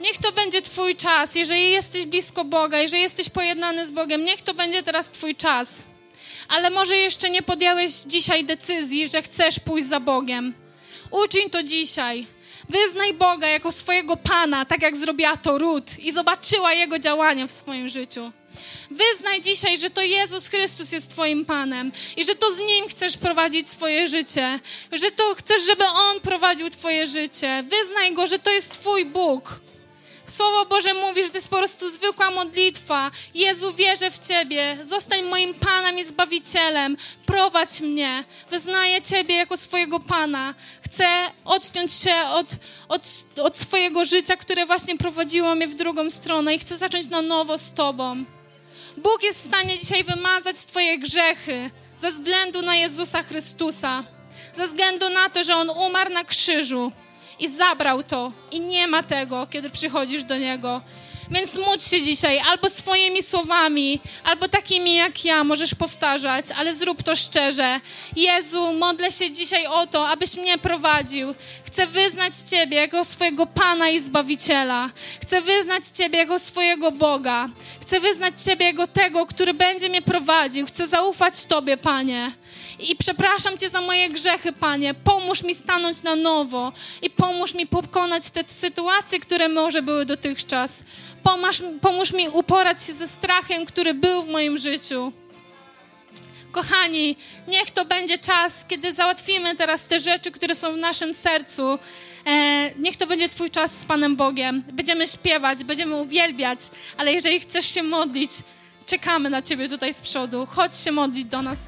Niech 0.00 0.18
to 0.18 0.32
będzie 0.32 0.62
Twój 0.62 0.96
czas. 0.96 1.34
Jeżeli 1.34 1.70
jesteś 1.70 2.06
blisko 2.06 2.44
Boga, 2.44 2.78
jeżeli 2.78 3.02
jesteś 3.02 3.28
pojednany 3.28 3.86
z 3.86 3.90
Bogiem, 3.90 4.24
niech 4.24 4.42
to 4.42 4.54
będzie 4.54 4.82
teraz 4.82 5.10
Twój 5.10 5.36
czas 5.36 5.88
ale 6.48 6.70
może 6.70 6.96
jeszcze 6.96 7.30
nie 7.30 7.42
podjąłeś 7.42 7.92
dzisiaj 7.92 8.44
decyzji, 8.44 9.08
że 9.08 9.22
chcesz 9.22 9.60
pójść 9.60 9.86
za 9.86 10.00
Bogiem. 10.00 10.54
Uczyń 11.10 11.50
to 11.50 11.62
dzisiaj. 11.62 12.26
Wyznaj 12.68 13.14
Boga 13.14 13.48
jako 13.48 13.72
swojego 13.72 14.16
Pana, 14.16 14.64
tak 14.64 14.82
jak 14.82 14.96
zrobiła 14.96 15.36
to 15.36 15.58
Rut 15.58 15.98
i 15.98 16.12
zobaczyła 16.12 16.72
Jego 16.72 16.98
działania 16.98 17.46
w 17.46 17.52
swoim 17.52 17.88
życiu. 17.88 18.32
Wyznaj 18.90 19.40
dzisiaj, 19.40 19.78
że 19.78 19.90
to 19.90 20.02
Jezus 20.02 20.48
Chrystus 20.48 20.92
jest 20.92 21.10
Twoim 21.10 21.44
Panem 21.44 21.92
i 22.16 22.24
że 22.24 22.34
to 22.34 22.52
z 22.54 22.58
Nim 22.58 22.88
chcesz 22.88 23.16
prowadzić 23.16 23.68
swoje 23.68 24.08
życie, 24.08 24.60
że 24.92 25.10
to 25.10 25.34
chcesz, 25.34 25.62
żeby 25.62 25.84
On 25.86 26.20
prowadził 26.20 26.70
Twoje 26.70 27.06
życie. 27.06 27.64
Wyznaj 27.68 28.14
Go, 28.14 28.26
że 28.26 28.38
to 28.38 28.50
jest 28.50 28.72
Twój 28.72 29.04
Bóg. 29.06 29.60
Słowo 30.28 30.66
Boże 30.66 30.94
mówi, 30.94 31.22
że 31.22 31.30
to 31.30 31.36
jest 31.36 31.48
po 31.48 31.56
prostu 31.56 31.90
zwykła 31.90 32.30
modlitwa. 32.30 33.10
Jezu, 33.34 33.72
wierzę 33.72 34.10
w 34.10 34.18
Ciebie. 34.18 34.78
Zostań 34.82 35.22
moim 35.22 35.54
Panem 35.54 35.98
i 35.98 36.04
Zbawicielem. 36.04 36.96
Prowadź 37.26 37.80
mnie. 37.80 38.24
Wyznaję 38.50 39.02
Ciebie 39.02 39.36
jako 39.36 39.56
swojego 39.56 40.00
Pana. 40.00 40.54
Chcę 40.84 41.06
odciąć 41.44 41.92
się 41.92 42.14
od, 42.30 42.46
od, 42.88 43.02
od 43.42 43.58
swojego 43.58 44.04
życia, 44.04 44.36
które 44.36 44.66
właśnie 44.66 44.98
prowadziło 44.98 45.54
mnie 45.54 45.68
w 45.68 45.74
drugą 45.74 46.10
stronę 46.10 46.54
i 46.54 46.58
chcę 46.58 46.78
zacząć 46.78 47.08
na 47.08 47.22
nowo 47.22 47.58
z 47.58 47.74
Tobą. 47.74 48.24
Bóg 48.96 49.22
jest 49.22 49.42
w 49.42 49.46
stanie 49.46 49.78
dzisiaj 49.78 50.04
wymazać 50.04 50.56
Twoje 50.64 50.98
grzechy 50.98 51.70
ze 51.98 52.10
względu 52.10 52.62
na 52.62 52.76
Jezusa 52.76 53.22
Chrystusa. 53.22 54.04
Ze 54.56 54.68
względu 54.68 55.10
na 55.10 55.30
to, 55.30 55.44
że 55.44 55.56
On 55.56 55.70
umarł 55.70 56.12
na 56.12 56.24
krzyżu 56.24 56.92
i 57.38 57.48
zabrał 57.48 58.02
to 58.02 58.32
i 58.50 58.60
nie 58.60 58.86
ma 58.86 59.02
tego, 59.02 59.46
kiedy 59.50 59.70
przychodzisz 59.70 60.24
do 60.24 60.38
Niego. 60.38 60.80
Więc 61.30 61.56
módl 61.56 61.84
się 61.84 62.02
dzisiaj 62.02 62.38
albo 62.38 62.70
swoimi 62.70 63.22
słowami, 63.22 64.00
albo 64.24 64.48
takimi 64.48 64.94
jak 64.94 65.24
ja 65.24 65.44
możesz 65.44 65.74
powtarzać, 65.74 66.44
ale 66.56 66.74
zrób 66.76 67.02
to 67.02 67.16
szczerze. 67.16 67.80
Jezu, 68.16 68.72
modlę 68.74 69.12
się 69.12 69.30
dzisiaj 69.30 69.66
o 69.66 69.86
to, 69.86 70.08
abyś 70.08 70.36
mnie 70.36 70.58
prowadził. 70.58 71.34
Chcę 71.64 71.86
wyznać 71.86 72.34
Ciebie 72.50 72.76
jako 72.76 73.04
swojego 73.04 73.46
Pana 73.46 73.88
i 73.88 74.00
Zbawiciela. 74.00 74.90
Chcę 75.22 75.40
wyznać 75.40 75.82
Ciebie 75.86 76.18
jako 76.18 76.38
swojego 76.38 76.92
Boga. 76.92 77.48
Chcę 77.88 78.00
wyznać 78.00 78.42
Ciebie 78.44 78.66
jako 78.66 78.86
tego, 78.86 79.26
który 79.26 79.54
będzie 79.54 79.88
mnie 79.88 80.02
prowadził. 80.02 80.66
Chcę 80.66 80.86
zaufać 80.86 81.44
Tobie, 81.44 81.76
Panie. 81.76 82.32
I 82.78 82.96
przepraszam 82.96 83.58
Cię 83.58 83.70
za 83.70 83.80
moje 83.80 84.08
grzechy, 84.08 84.52
Panie. 84.52 84.94
Pomóż 84.94 85.42
mi 85.42 85.54
stanąć 85.54 86.02
na 86.02 86.16
nowo 86.16 86.72
i 87.02 87.10
pomóż 87.10 87.54
mi 87.54 87.66
pokonać 87.66 88.30
te 88.30 88.44
sytuacje, 88.46 89.20
które 89.20 89.48
może 89.48 89.82
były 89.82 90.04
dotychczas. 90.04 90.82
Pomóż, 91.22 91.62
pomóż 91.80 92.12
mi 92.12 92.28
uporać 92.28 92.82
się 92.82 92.92
ze 92.92 93.08
strachem, 93.08 93.66
który 93.66 93.94
był 93.94 94.22
w 94.22 94.28
moim 94.28 94.58
życiu. 94.58 95.12
Kochani, 96.58 97.16
niech 97.48 97.70
to 97.70 97.84
będzie 97.84 98.18
czas, 98.18 98.64
kiedy 98.68 98.94
załatwimy 98.94 99.56
teraz 99.56 99.88
te 99.88 100.00
rzeczy, 100.00 100.30
które 100.30 100.54
są 100.54 100.72
w 100.72 100.76
naszym 100.76 101.14
sercu. 101.14 101.78
E, 102.26 102.70
niech 102.78 102.96
to 102.96 103.06
będzie 103.06 103.28
Twój 103.28 103.50
czas 103.50 103.72
z 103.72 103.84
Panem 103.84 104.16
Bogiem. 104.16 104.62
Będziemy 104.72 105.06
śpiewać, 105.08 105.64
będziemy 105.64 105.96
uwielbiać, 105.96 106.58
ale 106.96 107.12
jeżeli 107.12 107.40
chcesz 107.40 107.66
się 107.66 107.82
modlić, 107.82 108.30
czekamy 108.86 109.30
na 109.30 109.42
Ciebie 109.42 109.68
tutaj 109.68 109.94
z 109.94 110.00
przodu. 110.00 110.46
Chodź 110.46 110.76
się 110.76 110.92
modlić 110.92 111.24
do 111.24 111.42
nas. 111.42 111.58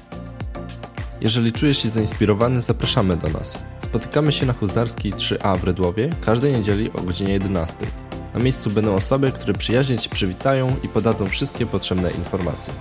Jeżeli 1.21 1.51
czujesz 1.51 1.83
się 1.83 1.89
zainspirowany, 1.89 2.61
zapraszamy 2.61 3.17
do 3.17 3.29
nas. 3.29 3.57
Spotykamy 3.83 4.31
się 4.31 4.45
na 4.45 4.53
Huzarskiej 4.53 5.13
3A 5.13 5.59
w 5.59 5.63
Redłowie 5.63 6.09
każdej 6.25 6.53
niedzieli 6.53 6.91
o 6.93 7.01
godzinie 7.01 7.33
11. 7.33 7.77
Na 8.33 8.39
miejscu 8.39 8.69
będą 8.69 8.95
osoby, 8.95 9.31
które 9.31 9.53
przyjaźnie 9.53 9.97
Ci 9.97 10.09
przywitają 10.09 10.75
i 10.83 10.87
podadzą 10.87 11.29
wszystkie 11.29 11.65
potrzebne 11.65 12.11
informacje. 12.11 12.73